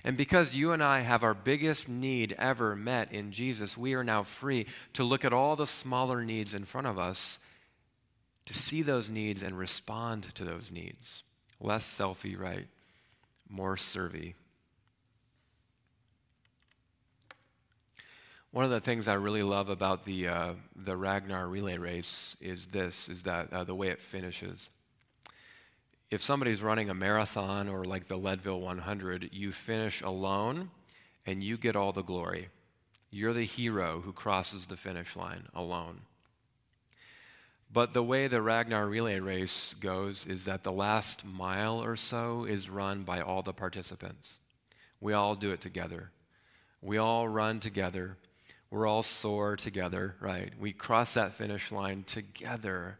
And 0.04 0.16
because 0.16 0.54
you 0.54 0.72
and 0.72 0.82
I 0.82 1.00
have 1.00 1.22
our 1.22 1.34
biggest 1.34 1.88
need 1.88 2.34
ever 2.38 2.74
met 2.74 3.12
in 3.12 3.32
Jesus, 3.32 3.76
we 3.76 3.94
are 3.94 4.04
now 4.04 4.22
free 4.22 4.66
to 4.94 5.04
look 5.04 5.24
at 5.24 5.32
all 5.32 5.56
the 5.56 5.66
smaller 5.66 6.24
needs 6.24 6.54
in 6.54 6.64
front 6.64 6.86
of 6.86 6.98
us, 6.98 7.38
to 8.46 8.54
see 8.54 8.82
those 8.82 9.10
needs 9.10 9.42
and 9.42 9.58
respond 9.58 10.34
to 10.34 10.44
those 10.44 10.70
needs. 10.70 11.24
Less 11.60 11.84
selfie, 11.84 12.38
right? 12.38 12.68
More 13.48 13.76
servy. 13.76 14.34
One 18.56 18.64
of 18.64 18.70
the 18.70 18.80
things 18.80 19.06
I 19.06 19.16
really 19.16 19.42
love 19.42 19.68
about 19.68 20.06
the, 20.06 20.28
uh, 20.28 20.52
the 20.74 20.96
Ragnar 20.96 21.46
relay 21.46 21.76
race 21.76 22.38
is 22.40 22.68
this, 22.68 23.10
is 23.10 23.24
that 23.24 23.52
uh, 23.52 23.64
the 23.64 23.74
way 23.74 23.88
it 23.88 24.00
finishes. 24.00 24.70
If 26.10 26.22
somebody's 26.22 26.62
running 26.62 26.88
a 26.88 26.94
marathon 26.94 27.68
or 27.68 27.84
like 27.84 28.08
the 28.08 28.16
Leadville 28.16 28.62
100, 28.62 29.28
you 29.30 29.52
finish 29.52 30.00
alone 30.00 30.70
and 31.26 31.42
you 31.42 31.58
get 31.58 31.76
all 31.76 31.92
the 31.92 32.00
glory. 32.00 32.48
You're 33.10 33.34
the 33.34 33.44
hero 33.44 34.00
who 34.00 34.14
crosses 34.14 34.64
the 34.64 34.76
finish 34.78 35.16
line 35.16 35.48
alone. 35.52 36.00
But 37.70 37.92
the 37.92 38.02
way 38.02 38.26
the 38.26 38.40
Ragnar 38.40 38.86
relay 38.86 39.20
race 39.20 39.74
goes 39.80 40.24
is 40.24 40.46
that 40.46 40.64
the 40.64 40.72
last 40.72 41.26
mile 41.26 41.84
or 41.84 41.94
so 41.94 42.46
is 42.46 42.70
run 42.70 43.02
by 43.02 43.20
all 43.20 43.42
the 43.42 43.52
participants. 43.52 44.38
We 44.98 45.12
all 45.12 45.34
do 45.34 45.50
it 45.50 45.60
together. 45.60 46.10
We 46.80 46.96
all 46.96 47.28
run 47.28 47.60
together. 47.60 48.16
We're 48.76 48.86
all 48.86 49.02
sore 49.02 49.56
together, 49.56 50.16
right? 50.20 50.52
We 50.60 50.74
cross 50.74 51.14
that 51.14 51.32
finish 51.32 51.72
line 51.72 52.04
together. 52.06 52.98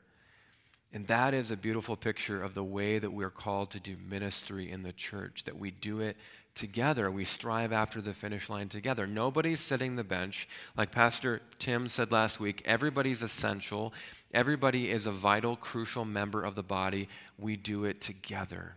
And 0.95 1.07
that 1.09 1.35
is 1.35 1.51
a 1.51 1.57
beautiful 1.57 1.97
picture 1.97 2.43
of 2.43 2.55
the 2.55 2.65
way 2.65 2.99
that 2.99 3.13
we're 3.13 3.29
called 3.29 3.73
to 3.73 3.81
do 3.81 3.95
ministry 4.09 4.71
in 4.71 4.83
the 4.83 4.95
church, 4.95 5.45
that 5.45 5.59
we 5.59 5.71
do 5.71 6.01
it 6.01 6.17
together. 6.55 7.11
We 7.11 7.27
strive 7.27 7.75
after 7.75 8.01
the 8.01 8.15
finish 8.15 8.49
line 8.49 8.71
together. 8.71 9.07
Nobody's 9.07 9.61
sitting 9.61 9.97
the 9.97 10.03
bench. 10.03 10.49
Like 10.79 10.93
Pastor 10.93 11.43
Tim 11.59 11.91
said 11.91 12.11
last 12.11 12.41
week, 12.41 12.63
everybody's 12.65 13.21
essential. 13.21 13.93
Everybody 14.33 14.91
is 14.91 15.05
a 15.05 15.13
vital, 15.13 15.57
crucial 15.57 16.07
member 16.07 16.43
of 16.43 16.55
the 16.55 16.63
body. 16.63 17.07
We 17.39 17.57
do 17.57 17.85
it 17.85 18.01
together. 18.01 18.77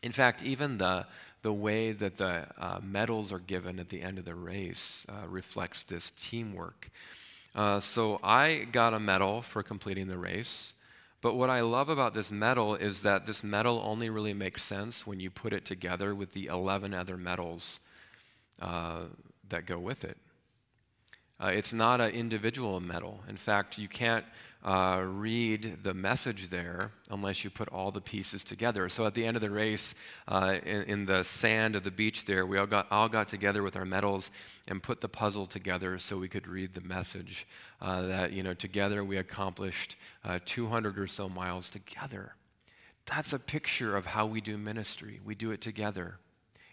In 0.00 0.12
fact, 0.12 0.44
even 0.44 0.78
the, 0.78 1.06
the 1.42 1.52
way 1.52 1.92
that 1.92 2.16
the 2.16 2.46
uh, 2.58 2.80
medals 2.82 3.32
are 3.32 3.38
given 3.38 3.78
at 3.78 3.88
the 3.88 4.02
end 4.02 4.18
of 4.18 4.24
the 4.24 4.34
race 4.34 5.06
uh, 5.08 5.26
reflects 5.28 5.84
this 5.84 6.12
teamwork. 6.16 6.90
Uh, 7.54 7.80
so 7.80 8.20
I 8.22 8.66
got 8.70 8.94
a 8.94 9.00
medal 9.00 9.42
for 9.42 9.62
completing 9.62 10.08
the 10.08 10.18
race. 10.18 10.74
But 11.22 11.34
what 11.34 11.50
I 11.50 11.60
love 11.60 11.88
about 11.88 12.14
this 12.14 12.30
medal 12.30 12.74
is 12.74 13.00
that 13.02 13.26
this 13.26 13.42
medal 13.42 13.80
only 13.84 14.10
really 14.10 14.34
makes 14.34 14.62
sense 14.62 15.06
when 15.06 15.18
you 15.18 15.30
put 15.30 15.52
it 15.52 15.64
together 15.64 16.14
with 16.14 16.32
the 16.32 16.46
11 16.46 16.92
other 16.92 17.16
medals 17.16 17.80
uh, 18.60 19.02
that 19.48 19.66
go 19.66 19.78
with 19.78 20.04
it. 20.04 20.18
Uh, 21.38 21.48
it's 21.48 21.72
not 21.72 22.00
an 22.00 22.10
individual 22.12 22.80
medal. 22.80 23.22
In 23.28 23.36
fact, 23.36 23.76
you 23.76 23.88
can't 23.88 24.24
uh, 24.64 25.02
read 25.06 25.78
the 25.82 25.92
message 25.92 26.48
there 26.48 26.90
unless 27.10 27.44
you 27.44 27.50
put 27.50 27.68
all 27.68 27.90
the 27.90 28.00
pieces 28.00 28.42
together. 28.42 28.88
So 28.88 29.06
at 29.06 29.14
the 29.14 29.24
end 29.24 29.36
of 29.36 29.40
the 29.42 29.50
race, 29.50 29.94
uh, 30.26 30.56
in, 30.64 30.82
in, 30.82 31.06
the 31.06 31.22
sand 31.22 31.76
of 31.76 31.84
the 31.84 31.90
beach 31.90 32.24
there, 32.24 32.46
we 32.46 32.58
all 32.58 32.66
got, 32.66 32.90
all 32.90 33.08
got 33.08 33.28
together 33.28 33.62
with 33.62 33.76
our 33.76 33.84
medals 33.84 34.30
and 34.66 34.82
put 34.82 35.00
the 35.00 35.08
puzzle 35.08 35.46
together 35.46 35.98
so 35.98 36.16
we 36.16 36.28
could 36.28 36.48
read 36.48 36.74
the 36.74 36.80
message 36.80 37.46
uh, 37.80 38.02
that, 38.02 38.32
you 38.32 38.42
know, 38.42 38.54
together 38.54 39.04
we 39.04 39.18
accomplished 39.18 39.96
uh, 40.24 40.40
200 40.46 40.98
or 40.98 41.06
so 41.06 41.28
miles 41.28 41.68
together. 41.68 42.34
That's 43.04 43.32
a 43.32 43.38
picture 43.38 43.94
of 43.94 44.06
how 44.06 44.26
we 44.26 44.40
do 44.40 44.58
ministry. 44.58 45.20
We 45.24 45.36
do 45.36 45.52
it 45.52 45.60
together. 45.60 46.16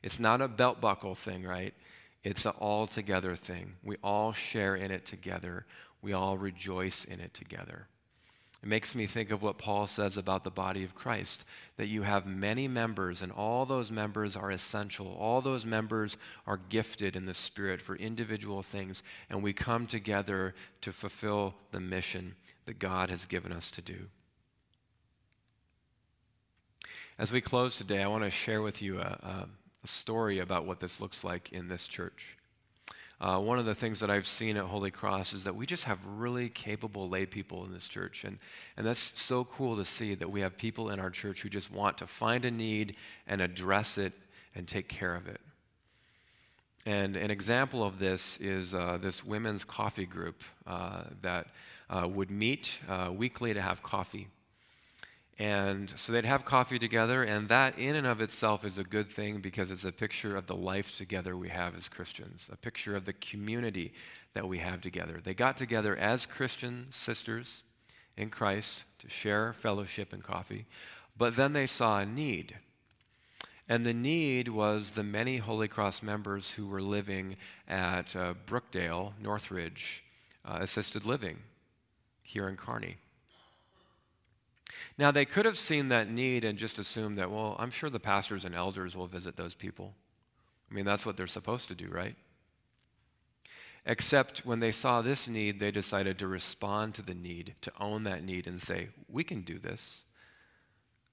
It's 0.02 0.20
not 0.20 0.42
a 0.42 0.48
belt 0.48 0.82
buckle 0.82 1.16
thing, 1.16 1.44
right? 1.44 1.76
It's 2.24 2.46
an 2.46 2.54
all 2.60 2.88
together 2.88 3.36
thing. 3.36 3.74
We 3.84 3.98
all 4.04 4.34
share 4.34 4.76
in 4.76 4.92
it 4.92 5.06
together, 5.06 5.66
we 6.02 6.14
all 6.14 6.38
rejoice 6.38 7.06
in 7.06 7.20
it 7.20 7.34
together. 7.34 7.88
It 8.62 8.70
makes 8.70 8.96
me 8.96 9.08
think 9.08 9.30
of 9.30 9.44
what 9.44 9.58
Paul 9.58 9.88
says 9.88 10.16
about 10.16 10.46
the 10.46 10.50
body 10.50 10.86
of 10.86 10.96
Christ 10.96 11.44
that 11.76 11.90
you 11.90 12.04
have 12.04 12.26
many 12.26 12.66
members, 12.70 13.22
and 13.22 13.30
all 13.30 13.66
those 13.66 13.92
members 13.92 14.38
are 14.38 14.52
essential. 14.52 15.18
All 15.20 15.42
those 15.42 15.66
members 15.66 16.16
are 16.48 16.62
gifted 16.70 17.18
in 17.18 17.26
the 17.26 17.34
Spirit 17.34 17.82
for 17.82 17.98
individual 17.98 18.64
things, 18.64 19.04
and 19.30 19.44
we 19.44 19.52
come 19.52 19.86
together 19.86 20.56
to 20.80 20.94
fulfill 20.94 21.56
the 21.72 21.82
mission 21.82 22.36
that 22.66 22.80
God 22.80 23.10
has 23.10 23.26
given 23.26 23.52
us 23.52 23.70
to 23.72 23.82
do. 23.82 24.08
As 27.20 27.34
we 27.34 27.42
close 27.42 27.76
today, 27.76 28.02
I 28.02 28.08
want 28.08 28.24
to 28.24 28.32
share 28.32 28.62
with 28.62 28.82
you 28.82 29.00
a, 29.00 29.04
a 29.04 29.48
a 29.84 29.88
story 29.88 30.40
about 30.40 30.66
what 30.66 30.80
this 30.80 31.02
looks 31.02 31.24
like 31.24 31.52
in 31.52 31.68
this 31.68 31.88
church. 31.88 32.38
Uh, 33.22 33.40
one 33.40 33.58
of 33.58 33.66
the 33.66 33.76
things 33.76 34.02
that 34.02 34.10
I've 34.10 34.28
seen 34.28 34.58
at 34.58 34.66
Holy 34.66 34.92
Cross 34.92 35.34
is 35.34 35.46
that 35.46 35.56
we 35.56 35.66
just 35.66 35.86
have 35.86 36.00
really 36.06 36.50
capable 36.50 37.08
lay 37.08 37.26
people 37.26 37.64
in 37.64 37.72
this 37.72 37.88
church. 37.88 38.26
And, 38.26 38.38
and 38.76 38.86
that's 38.86 39.18
so 39.20 39.46
cool 39.46 39.78
to 39.78 39.86
see 39.86 40.16
that 40.16 40.30
we 40.30 40.42
have 40.42 40.58
people 40.58 40.90
in 40.90 41.00
our 41.00 41.10
church 41.10 41.42
who 41.42 41.50
just 41.50 41.72
want 41.72 42.00
to 42.00 42.08
find 42.08 42.44
a 42.44 42.52
need 42.52 42.98
and 43.26 43.40
address 43.40 43.98
it 43.98 44.14
and 44.56 44.68
take 44.68 44.90
care 44.90 45.16
of 45.16 45.28
it. 45.28 45.40
And 46.86 47.16
an 47.16 47.32
example 47.32 47.82
of 47.84 47.98
this 47.98 48.38
is 48.42 48.74
uh, 48.76 48.98
this 49.02 49.24
women's 49.24 49.64
coffee 49.64 50.06
group 50.06 50.44
uh, 50.68 51.04
that 51.22 51.48
uh, 51.90 52.08
would 52.08 52.30
meet 52.30 52.80
uh, 52.90 53.10
weekly 53.16 53.54
to 53.54 53.62
have 53.62 53.82
coffee. 53.82 54.28
And 55.44 55.94
so 56.00 56.14
they'd 56.14 56.24
have 56.24 56.46
coffee 56.46 56.80
together, 56.80 57.22
and 57.22 57.50
that 57.50 57.78
in 57.78 57.98
and 57.98 58.08
of 58.08 58.22
itself 58.22 58.64
is 58.64 58.78
a 58.78 58.84
good 58.86 59.10
thing 59.10 59.42
because 59.42 59.72
it's 59.72 59.84
a 59.84 59.92
picture 59.92 60.38
of 60.38 60.48
the 60.48 60.56
life 60.56 60.96
together 60.96 61.36
we 61.36 61.50
have 61.50 61.76
as 61.76 61.90
Christians, 61.90 62.48
a 62.50 62.56
picture 62.56 62.96
of 62.96 63.04
the 63.04 63.12
community 63.12 63.92
that 64.36 64.48
we 64.48 64.60
have 64.60 64.80
together. 64.80 65.20
They 65.22 65.34
got 65.34 65.58
together 65.58 65.98
as 65.98 66.26
Christian 66.26 66.88
sisters 66.92 67.64
in 68.16 68.30
Christ 68.30 68.86
to 69.00 69.10
share 69.10 69.52
fellowship 69.52 70.14
and 70.14 70.24
coffee, 70.24 70.66
but 71.18 71.36
then 71.36 71.52
they 71.52 71.68
saw 71.68 72.00
a 72.00 72.06
need. 72.06 72.56
And 73.68 73.86
the 73.86 73.94
need 73.94 74.48
was 74.48 74.92
the 74.92 75.04
many 75.04 75.40
Holy 75.40 75.68
Cross 75.68 76.04
members 76.04 76.52
who 76.52 76.68
were 76.68 76.82
living 76.82 77.36
at 77.68 78.16
uh, 78.16 78.36
Brookdale, 78.48 79.12
Northridge, 79.22 80.06
uh, 80.46 80.60
assisted 80.62 81.06
living 81.06 81.40
here 82.22 82.48
in 82.48 82.56
Kearney. 82.56 82.96
Now, 84.98 85.12
they 85.12 85.26
could 85.26 85.46
have 85.46 85.58
seen 85.58 85.88
that 85.90 86.10
need 86.10 86.44
and 86.44 86.58
just 86.58 86.80
assumed 86.80 87.18
that, 87.18 87.32
well, 87.32 87.56
I'm 87.60 87.72
sure 87.72 87.90
the 87.90 88.00
pastors 88.00 88.46
and 88.46 88.56
elders 88.56 88.96
will 88.96 89.08
visit 89.08 89.36
those 89.36 89.56
people. 89.56 89.94
I 90.70 90.74
mean, 90.74 90.86
that's 90.86 91.06
what 91.06 91.18
they're 91.18 91.28
supposed 91.28 91.68
to 91.70 91.76
do, 91.76 91.88
right? 91.90 92.16
Except 93.86 94.46
when 94.46 94.60
they 94.60 94.72
saw 94.72 95.02
this 95.02 95.28
need, 95.28 95.60
they 95.60 95.72
decided 95.72 96.18
to 96.20 96.28
respond 96.28 96.96
to 96.96 97.02
the 97.02 97.14
need, 97.14 97.56
to 97.62 97.72
own 97.80 98.04
that 98.04 98.24
need, 98.24 98.48
and 98.48 98.62
say, 98.62 98.90
we 99.10 99.24
can 99.24 99.42
do 99.42 99.60
this. 99.60 100.06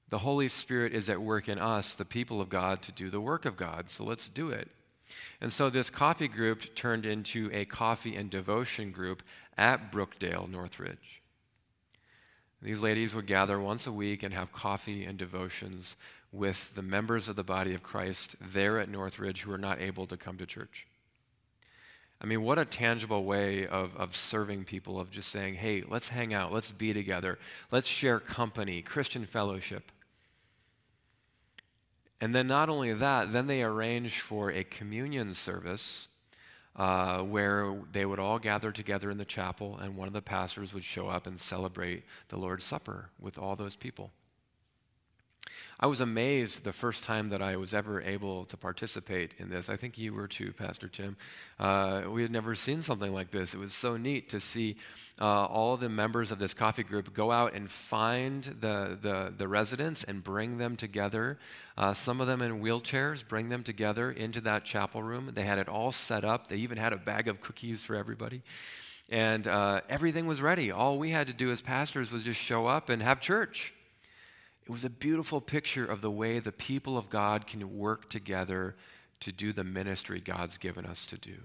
The 0.08 0.18
Holy 0.18 0.48
Spirit 0.48 0.94
is 0.94 1.08
at 1.10 1.20
work 1.20 1.48
in 1.48 1.58
us, 1.58 1.94
the 1.94 2.04
people 2.04 2.40
of 2.40 2.48
God, 2.48 2.82
to 2.82 2.92
do 2.92 3.10
the 3.10 3.20
work 3.20 3.44
of 3.44 3.56
God, 3.56 3.90
so 3.90 4.04
let's 4.04 4.28
do 4.28 4.50
it. 4.50 4.68
And 5.40 5.52
so 5.52 5.70
this 5.70 5.90
coffee 5.90 6.28
group 6.28 6.74
turned 6.74 7.06
into 7.06 7.50
a 7.52 7.64
coffee 7.64 8.16
and 8.16 8.30
devotion 8.30 8.92
group 8.92 9.22
at 9.58 9.90
Brookdale, 9.90 10.48
Northridge. 10.48 11.19
These 12.62 12.80
ladies 12.80 13.14
would 13.14 13.26
gather 13.26 13.58
once 13.58 13.86
a 13.86 13.92
week 13.92 14.22
and 14.22 14.34
have 14.34 14.52
coffee 14.52 15.04
and 15.04 15.16
devotions 15.16 15.96
with 16.30 16.74
the 16.74 16.82
members 16.82 17.28
of 17.28 17.36
the 17.36 17.42
body 17.42 17.74
of 17.74 17.82
Christ 17.82 18.36
there 18.40 18.78
at 18.78 18.88
Northridge 18.88 19.42
who 19.42 19.52
are 19.52 19.58
not 19.58 19.80
able 19.80 20.06
to 20.06 20.16
come 20.16 20.36
to 20.36 20.46
church. 20.46 20.86
I 22.22 22.26
mean, 22.26 22.42
what 22.42 22.58
a 22.58 22.66
tangible 22.66 23.24
way 23.24 23.66
of, 23.66 23.96
of 23.96 24.14
serving 24.14 24.64
people, 24.64 25.00
of 25.00 25.10
just 25.10 25.30
saying, 25.30 25.54
hey, 25.54 25.82
let's 25.88 26.10
hang 26.10 26.34
out, 26.34 26.52
let's 26.52 26.70
be 26.70 26.92
together, 26.92 27.38
let's 27.70 27.88
share 27.88 28.20
company, 28.20 28.82
Christian 28.82 29.24
fellowship. 29.24 29.90
And 32.20 32.34
then, 32.34 32.46
not 32.46 32.68
only 32.68 32.92
that, 32.92 33.32
then 33.32 33.46
they 33.46 33.62
arrange 33.62 34.20
for 34.20 34.50
a 34.50 34.62
communion 34.62 35.32
service 35.32 36.08
uh, 36.76 37.18
where 37.20 37.74
they 37.92 38.04
would 38.04 38.18
all 38.18 38.38
gather 38.38 38.72
together 38.72 39.10
in 39.10 39.18
the 39.18 39.24
chapel, 39.24 39.78
and 39.78 39.96
one 39.96 40.08
of 40.08 40.14
the 40.14 40.22
pastors 40.22 40.72
would 40.72 40.84
show 40.84 41.08
up 41.08 41.26
and 41.26 41.40
celebrate 41.40 42.04
the 42.28 42.36
Lord's 42.36 42.64
Supper 42.64 43.10
with 43.20 43.38
all 43.38 43.56
those 43.56 43.76
people. 43.76 44.12
I 45.82 45.86
was 45.86 46.02
amazed 46.02 46.64
the 46.64 46.74
first 46.74 47.04
time 47.04 47.30
that 47.30 47.40
I 47.40 47.56
was 47.56 47.72
ever 47.72 48.02
able 48.02 48.44
to 48.44 48.56
participate 48.58 49.34
in 49.38 49.48
this. 49.48 49.70
I 49.70 49.76
think 49.76 49.96
you 49.96 50.12
were 50.12 50.28
too, 50.28 50.52
Pastor 50.52 50.88
Tim. 50.88 51.16
Uh, 51.58 52.02
we 52.10 52.20
had 52.20 52.30
never 52.30 52.54
seen 52.54 52.82
something 52.82 53.14
like 53.14 53.30
this. 53.30 53.54
It 53.54 53.58
was 53.58 53.72
so 53.72 53.96
neat 53.96 54.28
to 54.28 54.40
see 54.40 54.76
uh, 55.22 55.46
all 55.46 55.78
the 55.78 55.88
members 55.88 56.30
of 56.32 56.38
this 56.38 56.52
coffee 56.52 56.82
group 56.82 57.14
go 57.14 57.32
out 57.32 57.54
and 57.54 57.70
find 57.70 58.44
the, 58.44 58.98
the, 59.00 59.32
the 59.34 59.48
residents 59.48 60.04
and 60.04 60.22
bring 60.22 60.58
them 60.58 60.76
together. 60.76 61.38
Uh, 61.78 61.94
some 61.94 62.20
of 62.20 62.26
them 62.26 62.42
in 62.42 62.60
wheelchairs, 62.60 63.26
bring 63.26 63.48
them 63.48 63.62
together 63.62 64.10
into 64.10 64.42
that 64.42 64.64
chapel 64.64 65.02
room. 65.02 65.30
They 65.34 65.44
had 65.44 65.58
it 65.58 65.68
all 65.68 65.92
set 65.92 66.26
up, 66.26 66.48
they 66.48 66.56
even 66.56 66.76
had 66.76 66.92
a 66.92 66.98
bag 66.98 67.26
of 67.26 67.40
cookies 67.40 67.80
for 67.80 67.96
everybody. 67.96 68.42
And 69.10 69.48
uh, 69.48 69.80
everything 69.88 70.26
was 70.26 70.42
ready. 70.42 70.70
All 70.70 70.98
we 70.98 71.08
had 71.08 71.26
to 71.28 71.32
do 71.32 71.50
as 71.50 71.62
pastors 71.62 72.12
was 72.12 72.24
just 72.24 72.38
show 72.38 72.66
up 72.66 72.90
and 72.90 73.02
have 73.02 73.18
church. 73.18 73.72
It 74.70 74.72
was 74.72 74.84
a 74.84 74.88
beautiful 74.88 75.40
picture 75.40 75.84
of 75.84 76.00
the 76.00 76.12
way 76.12 76.38
the 76.38 76.52
people 76.52 76.96
of 76.96 77.10
God 77.10 77.48
can 77.48 77.76
work 77.76 78.08
together 78.08 78.76
to 79.18 79.32
do 79.32 79.52
the 79.52 79.64
ministry 79.64 80.20
God's 80.20 80.58
given 80.58 80.86
us 80.86 81.06
to 81.06 81.18
do. 81.18 81.38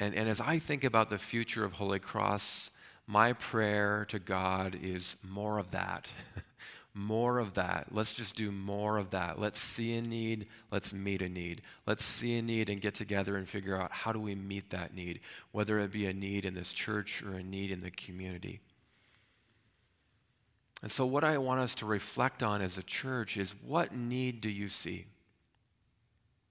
And, 0.00 0.12
and 0.12 0.28
as 0.28 0.40
I 0.40 0.58
think 0.58 0.82
about 0.82 1.08
the 1.08 1.18
future 1.18 1.64
of 1.64 1.74
Holy 1.74 2.00
Cross, 2.00 2.72
my 3.06 3.32
prayer 3.34 4.06
to 4.08 4.18
God 4.18 4.76
is 4.82 5.14
more 5.22 5.58
of 5.58 5.70
that. 5.70 6.12
more 6.94 7.38
of 7.38 7.54
that. 7.54 7.86
Let's 7.92 8.12
just 8.12 8.34
do 8.34 8.50
more 8.50 8.98
of 8.98 9.10
that. 9.10 9.38
Let's 9.38 9.60
see 9.60 9.96
a 9.96 10.02
need, 10.02 10.48
let's 10.72 10.92
meet 10.92 11.22
a 11.22 11.28
need. 11.28 11.62
Let's 11.86 12.04
see 12.04 12.38
a 12.38 12.42
need 12.42 12.70
and 12.70 12.80
get 12.80 12.96
together 12.96 13.36
and 13.36 13.48
figure 13.48 13.80
out 13.80 13.92
how 13.92 14.10
do 14.10 14.18
we 14.18 14.34
meet 14.34 14.70
that 14.70 14.96
need, 14.96 15.20
whether 15.52 15.78
it 15.78 15.92
be 15.92 16.06
a 16.06 16.12
need 16.12 16.44
in 16.44 16.54
this 16.54 16.72
church 16.72 17.22
or 17.22 17.34
a 17.34 17.44
need 17.44 17.70
in 17.70 17.82
the 17.82 17.92
community. 17.92 18.58
And 20.84 20.92
so, 20.92 21.06
what 21.06 21.24
I 21.24 21.38
want 21.38 21.60
us 21.60 21.74
to 21.76 21.86
reflect 21.86 22.42
on 22.42 22.60
as 22.60 22.76
a 22.76 22.82
church 22.82 23.38
is 23.38 23.54
what 23.66 23.96
need 23.96 24.42
do 24.42 24.50
you 24.50 24.68
see? 24.68 25.06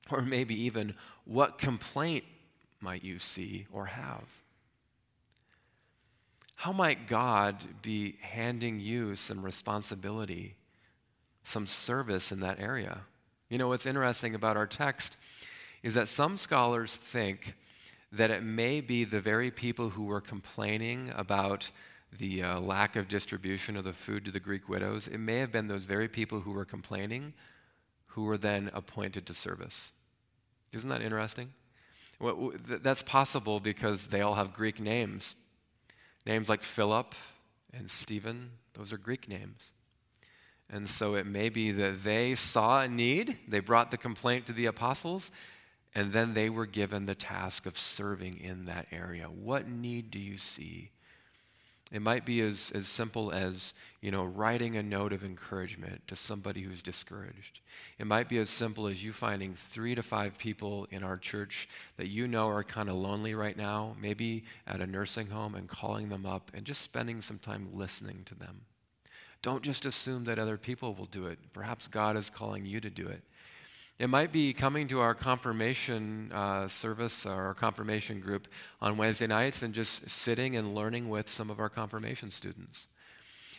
Or 0.10 0.22
maybe 0.22 0.60
even 0.64 0.96
what 1.24 1.60
complaint 1.60 2.24
might 2.82 3.04
you 3.04 3.20
see 3.20 3.68
or 3.72 3.86
have? 3.86 4.26
How 6.56 6.72
might 6.72 7.08
God 7.08 7.64
be 7.84 8.16
handing 8.22 8.80
you 8.80 9.16
some 9.16 9.46
responsibility, 9.46 10.56
some 11.44 11.68
service 11.68 12.32
in 12.32 12.40
that 12.40 12.60
area? 12.60 13.02
You 13.52 13.60
know, 13.60 13.68
what's 13.68 13.86
interesting 13.86 14.34
about 14.34 14.58
our 14.58 14.66
text 14.66 15.16
is 15.84 15.94
that 15.94 16.08
some 16.08 16.38
scholars 16.38 16.96
think 16.96 17.54
that 18.12 18.32
it 18.32 18.42
may 18.42 18.82
be 18.82 19.04
the 19.04 19.22
very 19.22 19.52
people 19.52 19.90
who 19.90 20.06
were 20.06 20.22
complaining 20.22 21.14
about 21.16 21.70
the 22.18 22.44
uh, 22.44 22.60
lack 22.60 22.96
of 22.96 23.08
distribution 23.08 23.76
of 23.76 23.84
the 23.84 23.94
food 23.94 24.26
to 24.26 24.32
the 24.32 24.40
Greek 24.40 24.70
widows, 24.70 25.08
it 25.08 25.18
may 25.18 25.38
have 25.38 25.52
been 25.52 25.68
those 25.68 25.86
very 25.86 26.08
people 26.08 26.42
who 26.42 26.52
were 26.52 26.66
complaining 26.66 27.34
who 28.14 28.24
were 28.24 28.38
then 28.38 28.70
appointed 28.74 29.26
to 29.26 29.34
service. 29.34 29.92
Isn't 30.72 30.90
that 30.90 31.02
interesting? 31.02 31.50
Well, 32.20 32.54
that's 32.68 33.02
possible 33.02 33.60
because 33.60 34.08
they 34.08 34.22
all 34.22 34.36
have 34.36 34.54
Greek 34.54 34.80
names. 34.80 35.36
Names 36.26 36.48
like 36.48 36.64
Philip 36.64 37.16
and 37.74 37.90
Stephen, 37.90 38.52
those 38.76 38.94
are 38.94 38.98
Greek 38.98 39.28
names. 39.28 39.72
And 40.70 40.90
so 40.90 41.16
it 41.16 41.26
may 41.26 41.50
be 41.50 41.72
that 41.72 42.04
they 42.04 42.36
saw 42.36 42.82
a 42.82 42.88
need, 42.88 43.38
they 43.48 43.60
brought 43.60 43.92
the 43.92 43.98
complaint 43.98 44.46
to 44.48 44.54
the 44.54 44.68
apostles, 44.68 45.32
and 45.96 46.14
then 46.14 46.34
they 46.34 46.50
were 46.50 46.66
given 46.66 47.06
the 47.06 47.16
task 47.16 47.66
of 47.66 47.78
serving 47.78 48.40
in 48.40 48.66
that 48.66 48.88
area. 48.92 49.26
What 49.26 49.68
need 49.68 50.12
do 50.12 50.20
you 50.20 50.38
see? 50.38 50.92
It 51.94 52.02
might 52.02 52.26
be 52.26 52.42
as, 52.42 52.72
as 52.74 52.88
simple 52.88 53.32
as, 53.32 53.76
you 54.02 54.10
know, 54.10 54.24
writing 54.24 54.76
a 54.76 54.82
note 54.82 55.14
of 55.14 55.24
encouragement 55.24 56.02
to 56.08 56.16
somebody 56.16 56.64
who's 56.64 56.82
discouraged. 56.82 57.60
It 58.00 58.08
might 58.08 58.28
be 58.28 58.40
as 58.40 58.50
simple 58.50 58.88
as 58.88 59.04
you 59.04 59.14
finding 59.14 59.54
three 59.54 59.94
to 59.94 60.02
five 60.02 60.36
people 60.40 60.88
in 60.90 61.04
our 61.04 61.16
church 61.16 61.70
that 61.98 62.08
you 62.08 62.28
know 62.28 62.50
are 62.50 62.64
kind 62.64 62.90
of 62.90 62.96
lonely 62.96 63.36
right 63.36 63.56
now, 63.56 63.96
maybe 64.02 64.44
at 64.66 64.82
a 64.82 64.88
nursing 64.88 65.28
home, 65.28 65.54
and 65.54 65.70
calling 65.70 66.10
them 66.10 66.26
up 66.26 66.50
and 66.56 66.66
just 66.66 66.82
spending 66.82 67.22
some 67.22 67.38
time 67.38 67.70
listening 67.72 68.24
to 68.26 68.34
them. 68.34 68.62
Don't 69.44 69.62
just 69.62 69.86
assume 69.86 70.24
that 70.24 70.40
other 70.40 70.58
people 70.58 70.96
will 70.96 71.06
do 71.06 71.28
it. 71.28 71.38
Perhaps 71.54 71.88
God 71.88 72.18
is 72.18 72.32
calling 72.32 72.66
you 72.66 72.80
to 72.80 72.90
do 72.90 73.08
it. 73.08 73.22
It 74.00 74.10
might 74.10 74.32
be 74.32 74.54
coming 74.54 74.88
to 74.88 75.02
our 75.02 75.14
confirmation 75.14 76.32
uh, 76.34 76.68
service 76.68 77.26
or 77.26 77.34
our 77.34 77.54
confirmation 77.54 78.20
group 78.20 78.48
on 78.82 78.98
Wednesday 78.98 79.28
nights 79.28 79.62
and 79.62 79.74
just 79.74 80.10
sitting 80.10 80.56
and 80.56 80.74
learning 80.74 81.10
with 81.10 81.30
some 81.30 81.50
of 81.50 81.60
our 81.60 81.70
confirmation 81.70 82.32
students. 82.32 82.88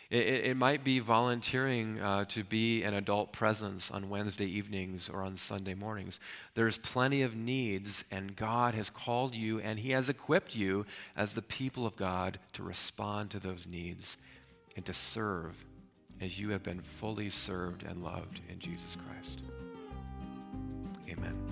It, 0.09 0.27
it, 0.27 0.45
it 0.45 0.57
might 0.57 0.83
be 0.83 0.99
volunteering 0.99 1.99
uh, 1.99 2.25
to 2.25 2.43
be 2.43 2.83
an 2.83 2.93
adult 2.93 3.31
presence 3.31 3.89
on 3.89 4.09
Wednesday 4.09 4.45
evenings 4.45 5.09
or 5.09 5.23
on 5.23 5.37
Sunday 5.37 5.73
mornings. 5.73 6.19
There's 6.53 6.77
plenty 6.77 7.21
of 7.23 7.35
needs, 7.35 8.03
and 8.11 8.35
God 8.35 8.75
has 8.75 8.89
called 8.89 9.33
you 9.33 9.59
and 9.59 9.79
He 9.79 9.91
has 9.91 10.09
equipped 10.09 10.55
you 10.55 10.85
as 11.15 11.33
the 11.33 11.41
people 11.41 11.87
of 11.87 11.95
God 11.95 12.39
to 12.53 12.63
respond 12.63 13.31
to 13.31 13.39
those 13.39 13.65
needs 13.67 14.17
and 14.75 14.85
to 14.85 14.93
serve 14.93 15.65
as 16.21 16.39
you 16.39 16.49
have 16.49 16.63
been 16.63 16.81
fully 16.81 17.29
served 17.29 17.83
and 17.83 18.03
loved 18.03 18.41
in 18.49 18.59
Jesus 18.59 18.95
Christ. 18.95 19.41
Amen. 21.09 21.44